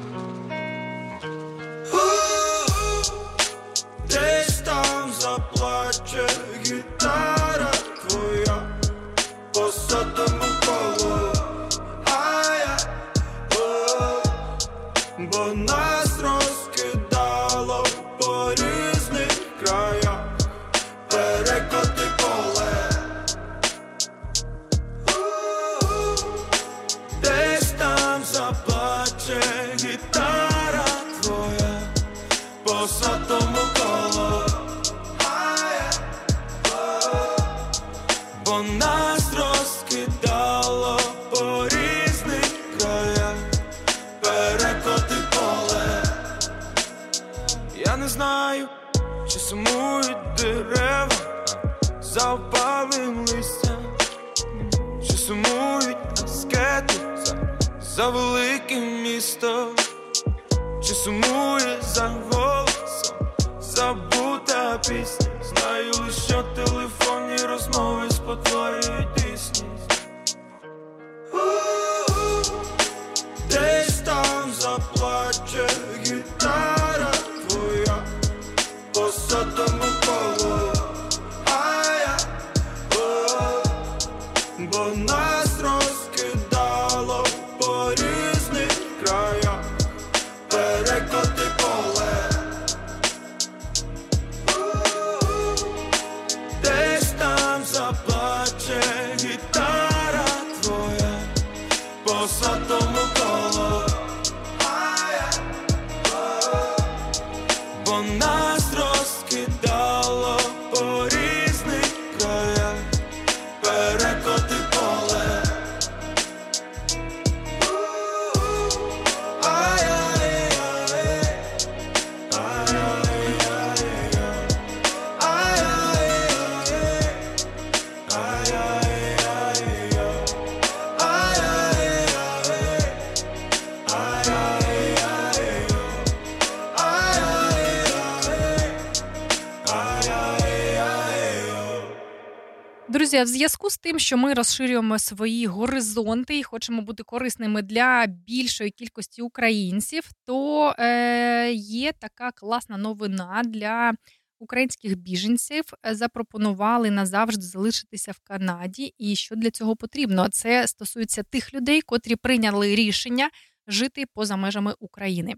[143.82, 150.76] Тим, що ми розширюємо свої горизонти і хочемо бути корисними для більшої кількості українців, то
[150.80, 153.94] е, є така класна новина для
[154.40, 155.64] українських біженців.
[155.92, 158.94] Запропонували назавжди залишитися в Канаді.
[158.98, 160.30] І що для цього потрібно?
[160.30, 163.30] Це стосується тих людей, котрі прийняли рішення
[163.68, 165.36] жити поза межами України.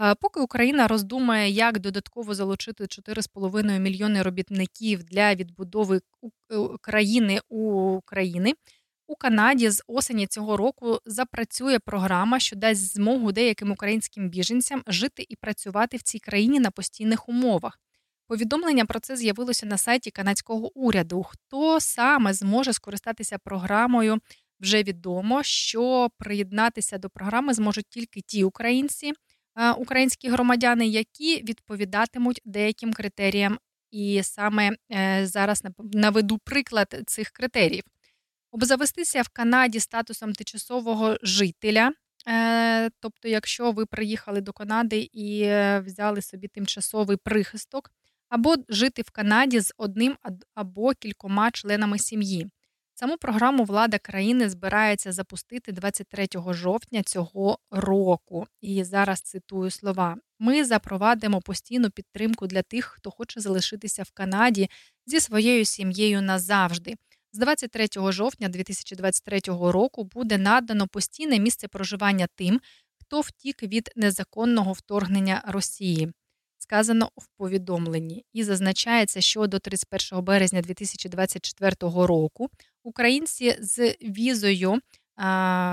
[0.00, 6.00] Е, поки Україна роздумає, як додатково залучити 4,5 мільйони робітників для відбудови е,
[6.80, 7.60] країни у
[7.90, 8.54] України,
[9.06, 15.26] у Канаді з осені цього року запрацює програма, що дасть змогу деяким українським біженцям жити
[15.28, 17.80] і працювати в цій країні на постійних умовах.
[18.26, 21.22] Повідомлення про це з'явилося на сайті канадського уряду.
[21.22, 24.18] Хто саме зможе скористатися програмою?
[24.60, 29.12] Вже відомо, що приєднатися до програми зможуть тільки ті українці,
[29.78, 33.58] українські громадяни, які відповідатимуть деяким критеріям.
[33.90, 37.84] І саме е, зараз наведу приклад цих критеріїв.
[38.50, 41.92] Обзавестися в Канаді статусом тимчасового жителя.
[42.28, 47.90] Е, тобто, якщо ви приїхали до Канади і е, взяли собі тимчасовий прихисток,
[48.28, 50.16] або жити в Канаді з одним
[50.54, 52.50] або кількома членами сім'ї.
[53.04, 58.46] Саму програму влада країни збирається запустити 23 жовтня цього року.
[58.60, 64.70] І зараз цитую слова: ми запровадимо постійну підтримку для тих, хто хоче залишитися в Канаді
[65.06, 66.94] зі своєю сім'єю назавжди.
[67.32, 72.60] З 23 жовтня 2023 року буде надано постійне місце проживання тим,
[73.00, 76.12] хто втік від незаконного вторгнення Росії
[76.64, 82.50] сказано в повідомленні, і зазначається, що до 31 березня 2024 року
[82.84, 84.80] українці з візою.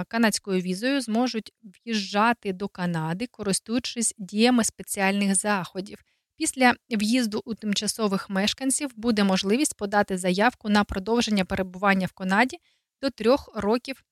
[0.07, 6.03] Канадською візою зможуть в'їжджати до Канади, користуючись діями спеціальних заходів.
[6.37, 12.57] Після в'їзду у тимчасових мешканців буде можливість подати заявку на продовження перебування в Канаді
[13.01, 14.03] до трьох років.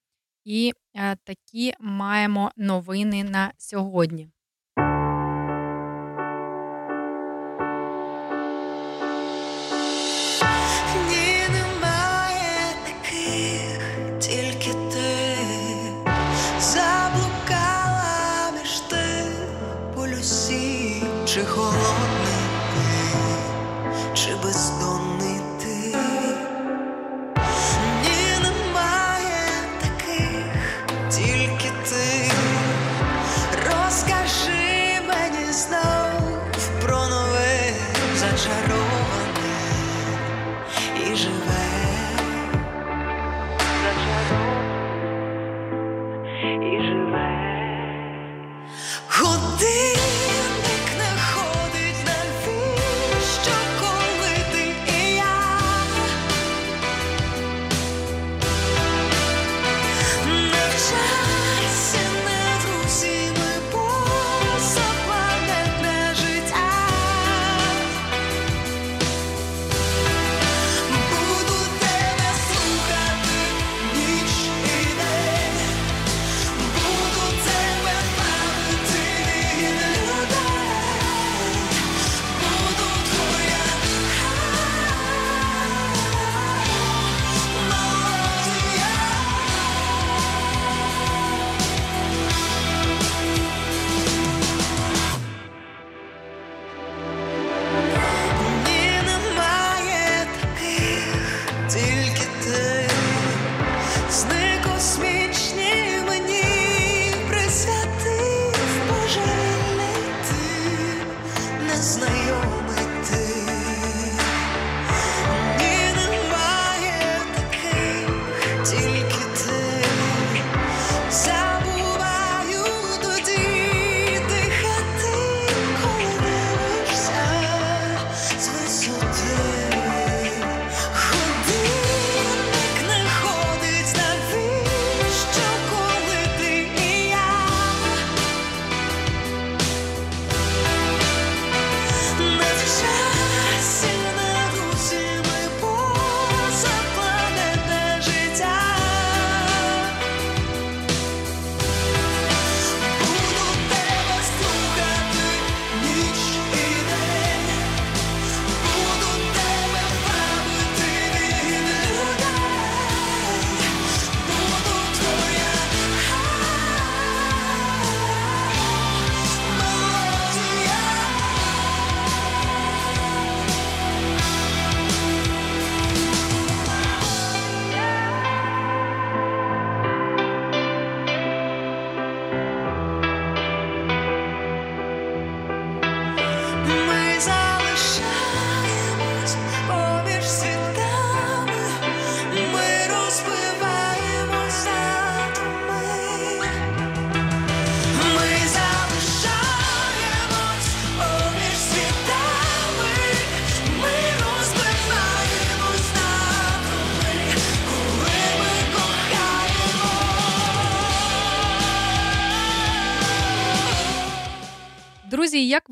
[0.46, 0.74] І
[1.24, 4.30] такі маємо новини на сьогодні.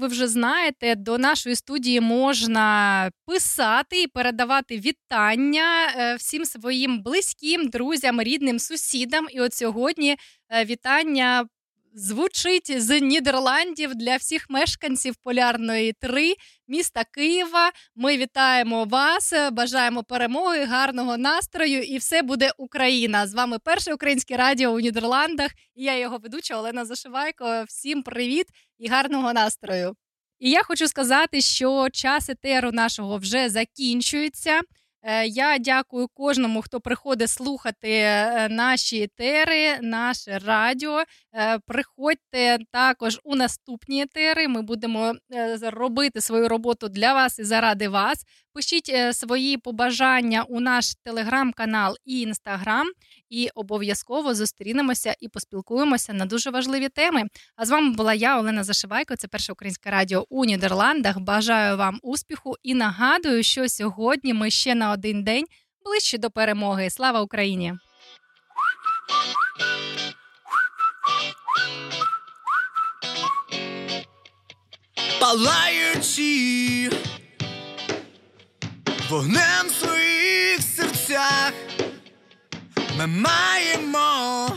[0.07, 7.67] Ви вже знаєте, до нашої студії можна писати і передавати вітання е, всім своїм близьким,
[7.67, 9.27] друзям, рідним, сусідам.
[9.31, 10.15] І от сьогодні
[10.49, 11.45] е, вітання
[11.93, 16.33] звучить з Нідерландів для всіх мешканців полярної 3
[16.67, 17.71] міста Києва.
[17.95, 23.27] Ми вітаємо вас, бажаємо перемоги, гарного настрою, і все буде Україна.
[23.27, 25.51] З вами перше українське радіо у Нідерландах.
[25.75, 27.63] І я його ведуча Олена Зашивайко.
[27.67, 28.47] Всім привіт
[28.79, 29.95] і гарного настрою.
[30.39, 34.61] І я хочу сказати, що час етеру нашого вже закінчується.
[35.09, 41.03] Е, я дякую кожному, хто приходить слухати е, наші етери, наше радіо.
[41.33, 44.47] Е, приходьте також у наступні етери.
[44.47, 45.13] Ми будемо
[45.61, 48.25] робити свою роботу для вас і заради вас.
[48.53, 52.87] Пишіть свої побажання у наш телеграм-канал і інстаграм,
[53.29, 57.23] і обов'язково зустрінемося і поспілкуємося на дуже важливі теми.
[57.55, 59.15] А з вами була я, Олена Зашивайко.
[59.15, 61.19] Це перше українське радіо у Нідерландах.
[61.19, 65.45] Бажаю вам успіху і нагадую, що сьогодні ми ще на один день
[65.85, 66.89] ближче до перемоги.
[66.89, 67.73] Слава Україні!
[75.19, 76.89] Палаючи
[79.09, 81.53] вогнем в своїх серцях,
[82.97, 84.49] ми маємо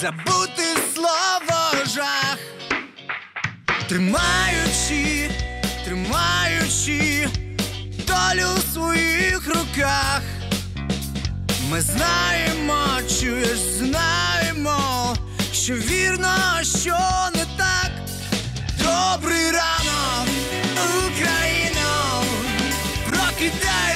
[0.00, 0.62] забути
[0.94, 2.38] слово жах,
[3.88, 5.30] тримаючи,
[5.84, 7.28] тримаючи
[8.06, 10.22] долю в своїх руках.
[11.70, 12.86] Ми знаємо,
[13.20, 15.16] чуєш, знаємо,
[15.52, 16.98] що вірно, що
[17.34, 17.90] не так.
[18.78, 20.28] Добрий ранок,
[21.06, 22.22] Україно,
[23.06, 23.87] прокидайся